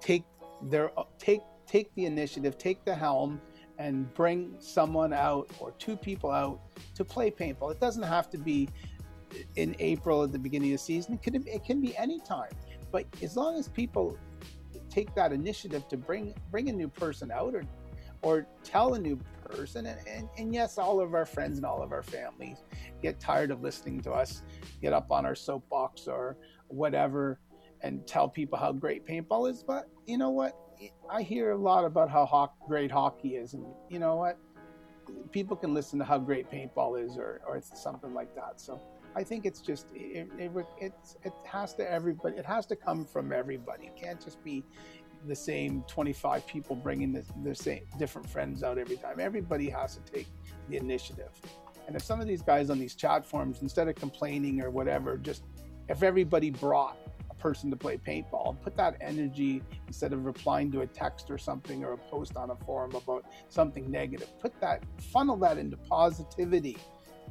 [0.00, 0.24] take
[0.62, 3.40] their take take the initiative take the helm
[3.78, 6.60] and bring someone out or two people out
[6.94, 7.72] to play paintball.
[7.72, 8.68] It doesn't have to be
[9.56, 11.14] in April at the beginning of the season.
[11.14, 12.52] It can it can be any time,
[12.92, 14.16] but as long as people
[14.90, 17.64] take that initiative to bring bring a new person out or
[18.22, 21.82] or tell a new person and, and, and yes all of our friends and all
[21.82, 22.62] of our families
[23.02, 24.42] get tired of listening to us
[24.80, 26.36] get up on our soapbox or
[26.68, 27.38] whatever
[27.84, 29.62] and tell people how great paintball is.
[29.62, 30.58] But you know what
[31.10, 34.38] i hear a lot about how ho- great hockey is and you know what?
[35.32, 38.60] People can listen to how great paintball is or, or it's something like that.
[38.60, 38.80] So
[39.16, 43.04] i think it's just it, it, it's, it has to everybody it has to come
[43.04, 43.86] from everybody.
[43.86, 44.64] It can't just be
[45.26, 49.20] the same 25 people bringing the, the same different friends out every time.
[49.20, 50.26] Everybody has to take
[50.68, 51.30] the initiative.
[51.86, 55.16] And if some of these guys on these chat forums instead of complaining or whatever
[55.16, 55.44] just
[55.88, 56.96] if everybody brought
[57.44, 58.56] person to play paintball.
[58.62, 62.50] Put that energy instead of replying to a text or something or a post on
[62.50, 66.78] a forum about something negative put that funnel that into positivity.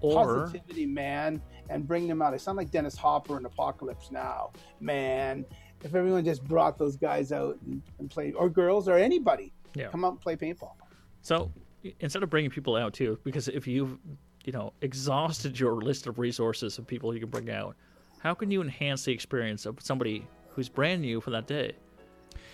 [0.01, 2.33] Or positivity man and bring them out.
[2.33, 4.51] I sound like dennis hopper in apocalypse now.
[4.79, 5.45] Man
[5.83, 9.87] if everyone just brought those guys out and, and played or girls or anybody Yeah.
[9.87, 10.73] come out and play paintball.
[11.23, 11.51] So
[11.99, 13.97] instead of bringing people out too, because if you've
[14.45, 17.75] you know exhausted your list of resources of people you can bring out,
[18.23, 21.73] how can you enhance the experience of somebody who's brand new for that day?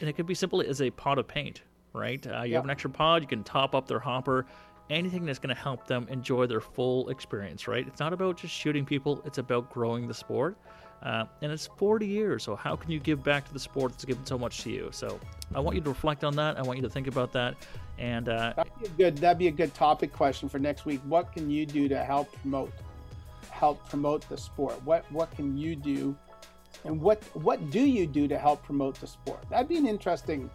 [0.01, 1.61] And it could be simply as a pot of paint,
[1.93, 2.25] right?
[2.25, 4.47] Uh, you have an extra pod, you can top up their hopper.
[4.89, 7.87] Anything that's going to help them enjoy their full experience, right?
[7.87, 10.57] It's not about just shooting people; it's about growing the sport.
[11.03, 14.03] Uh, and it's 40 years, so how can you give back to the sport that's
[14.03, 14.89] given so much to you?
[14.91, 15.19] So
[15.53, 16.57] I want you to reflect on that.
[16.57, 17.55] I want you to think about that.
[17.99, 19.17] And uh, That'd be a good.
[19.19, 21.01] That'd be a good topic question for next week.
[21.05, 22.73] What can you do to help promote,
[23.59, 24.75] help promote the sport?
[24.85, 26.15] What What can you do,
[26.85, 29.43] and what What do you do to help promote the sport?
[29.49, 30.49] That'd be an interesting.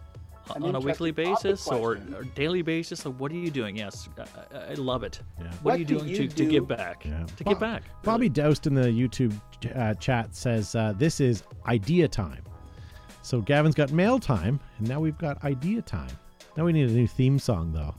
[0.55, 2.99] an on a weekly basis or, or daily basis?
[3.01, 3.75] So what are you doing?
[3.77, 4.21] Yes, I,
[4.57, 5.19] I- I love it.
[5.39, 5.45] Yeah.
[5.47, 7.03] What, What are you doing you to, to give back?
[7.05, 7.25] Yeah.
[7.37, 7.83] To Bob- give back.
[8.03, 9.33] Bobby Doust in the YouTube
[9.75, 12.43] uh, chat says uh, this is idea time.
[13.23, 16.11] So Gavin's got mail time, and now we've got idea time.
[16.55, 17.95] Now we need a new theme song, though.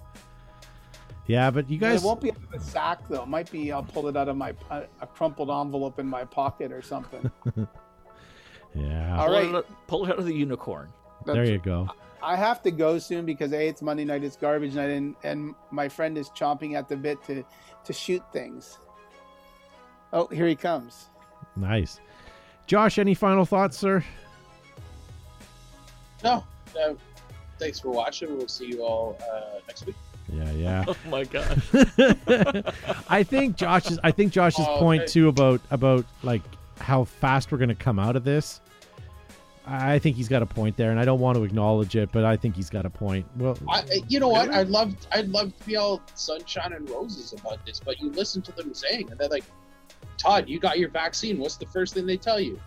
[1.26, 3.22] Yeah, but you guys, it won't be out of a sack though.
[3.22, 6.24] It might be I'll pull it out of my a, a crumpled envelope in my
[6.24, 7.30] pocket or something.
[8.74, 9.46] yeah, All right.
[9.46, 10.88] Pull, it out, pull it out of the unicorn.
[11.24, 11.88] there you go.
[12.22, 15.54] I have to go soon because a it's Monday night, it's garbage night, and and
[15.70, 17.44] my friend is chomping at the bit to
[17.84, 18.78] to shoot things.
[20.12, 21.10] Oh, here he comes.
[21.56, 22.00] Nice,
[22.66, 22.98] Josh.
[22.98, 24.04] Any final thoughts, sir?
[26.24, 26.44] No,
[26.80, 26.94] uh,
[27.58, 28.36] thanks for watching.
[28.36, 29.96] We'll see you all uh, next week.
[30.32, 30.84] Yeah, yeah.
[30.88, 31.58] Oh my gosh.
[33.08, 33.98] I think Josh's.
[34.02, 35.12] I think Josh's Oh, point okay.
[35.12, 36.42] too about about like
[36.80, 38.60] how fast we're going to come out of this.
[39.68, 42.24] I think he's got a point there, and I don't want to acknowledge it, but
[42.24, 43.26] I think he's got a point.
[43.36, 44.48] Well, I, I- you know what?
[44.50, 48.42] I'd love, I'd love to be all sunshine and roses about this, but you listen
[48.42, 49.42] to them saying, and they're like,
[50.18, 51.38] "Todd, you got your vaccine.
[51.38, 52.60] What's the first thing they tell you?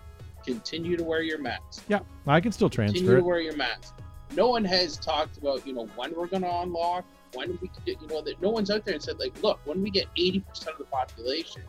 [0.45, 1.84] Continue to wear your mask.
[1.88, 3.95] yeah, I can still Continue transfer to wear your mask."
[4.36, 7.03] No one has talked about, you know, when we're going to unlock,
[7.34, 9.60] when we can get, you know, that no one's out there and said, like, look,
[9.65, 11.61] when we get eighty percent of the population,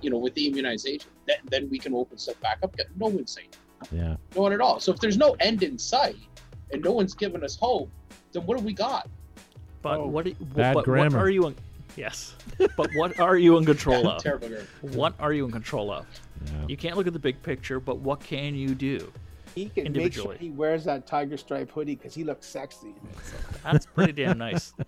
[0.00, 2.74] you know, with the immunization, then then we can open stuff back up.
[2.96, 3.48] No one's saying.
[3.92, 4.80] Yeah, No one at all.
[4.80, 6.16] So if there's no end in sight
[6.72, 7.88] and no one's giving us hope,
[8.32, 9.08] then what do we got?
[9.82, 11.16] But Oh, what, do- bad but grammar.
[11.16, 11.54] what are you in,
[11.96, 12.34] Yes.
[12.76, 14.20] But what are you in control of?
[14.22, 14.48] Terrible.
[14.48, 14.62] girl.
[14.82, 16.06] What are you in control of?
[16.46, 16.66] yeah.
[16.66, 19.12] You can't look at the big picture, but what can you do?
[19.64, 22.88] He can make sure he wears that tiger stripe hoodie because he looks sexy.
[22.88, 23.24] in it.
[23.24, 24.72] So, That's pretty damn nice.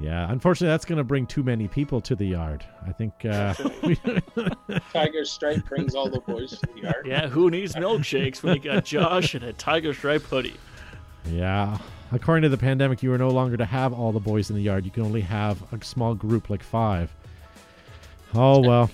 [0.00, 2.64] Yeah, unfortunately, that's going to bring too many people to the yard.
[2.86, 3.24] I think.
[3.24, 3.52] Uh,
[4.92, 7.04] Tiger Stripe brings all the boys to the yard.
[7.04, 10.54] Yeah, who needs milkshakes when you got Josh and a tiger stripe hoodie?
[11.28, 11.78] yeah,
[12.12, 14.62] according to the pandemic, you are no longer to have all the boys in the
[14.62, 14.84] yard.
[14.84, 17.12] You can only have a small group, like five.
[18.34, 18.88] Oh well.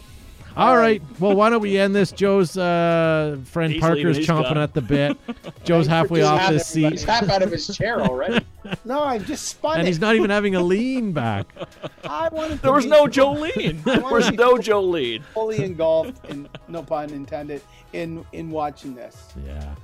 [0.57, 1.03] All right.
[1.19, 2.13] Well, why don't we end this?
[2.13, 4.59] Joe's uh, friend He's Parker's chomping gone.
[4.59, 5.17] at the bit.
[5.65, 8.45] Joe's halfway off half- his He's seat, half out of his chair already.
[8.85, 9.91] no, I just spun and it.
[9.91, 11.47] he's not even having a lean back.
[12.05, 13.83] I wanted There was be no Jolene.
[13.83, 15.25] There was no Jolene.
[15.35, 17.61] fully engulfed, in no pun intended,
[17.93, 19.33] in in watching this.
[19.45, 19.75] Yeah.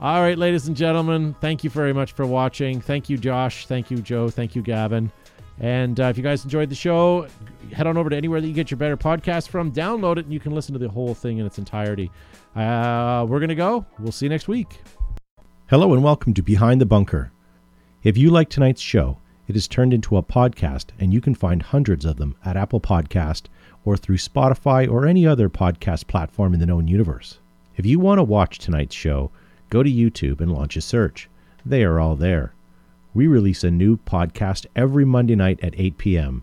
[0.00, 2.80] All right, ladies and gentlemen, thank you very much for watching.
[2.80, 3.66] Thank you, Josh.
[3.66, 4.28] Thank you, Joe.
[4.28, 5.10] Thank you, Gavin.
[5.60, 7.26] And uh, if you guys enjoyed the show,
[7.72, 10.32] head on over to anywhere that you get your better podcast from, download it, and
[10.32, 12.10] you can listen to the whole thing in its entirety.
[12.54, 13.86] Uh, we're going to go.
[13.98, 14.80] We'll see you next week.
[15.68, 17.32] Hello, and welcome to Behind the Bunker.
[18.02, 19.18] If you like tonight's show,
[19.48, 22.80] it is turned into a podcast, and you can find hundreds of them at Apple
[22.80, 23.44] Podcast
[23.84, 27.38] or through Spotify or any other podcast platform in the known universe.
[27.76, 29.30] If you want to watch tonight's show,
[29.70, 31.28] go to YouTube and launch a search.
[31.64, 32.52] They are all there.
[33.16, 36.42] We release a new podcast every Monday night at 8 p.m.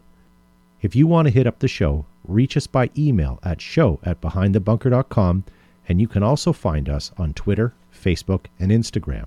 [0.82, 4.22] If you want to hit up the show, reach us by email at show at
[4.22, 5.44] behindthebunker.com,
[5.88, 9.26] and you can also find us on Twitter, Facebook, and Instagram.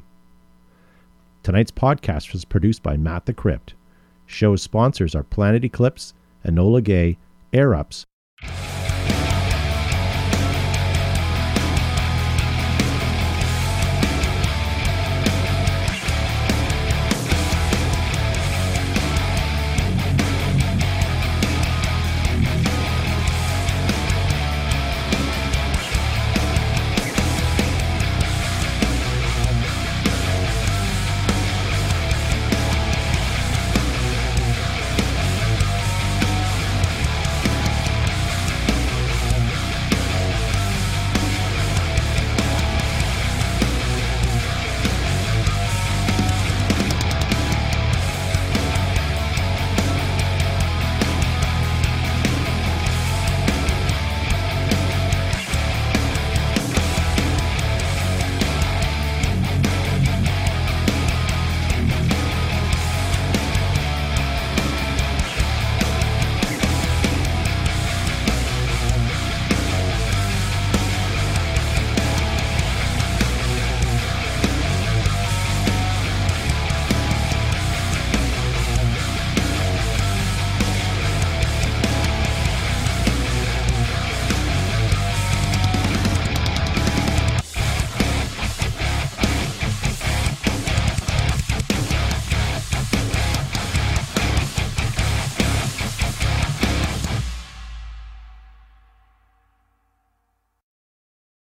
[1.44, 3.74] Tonight's podcast was produced by Matt the Crypt.
[4.26, 6.14] Show's sponsors are Planet Eclipse,
[6.44, 7.16] Enola Gaye,
[7.52, 8.06] Air Ups,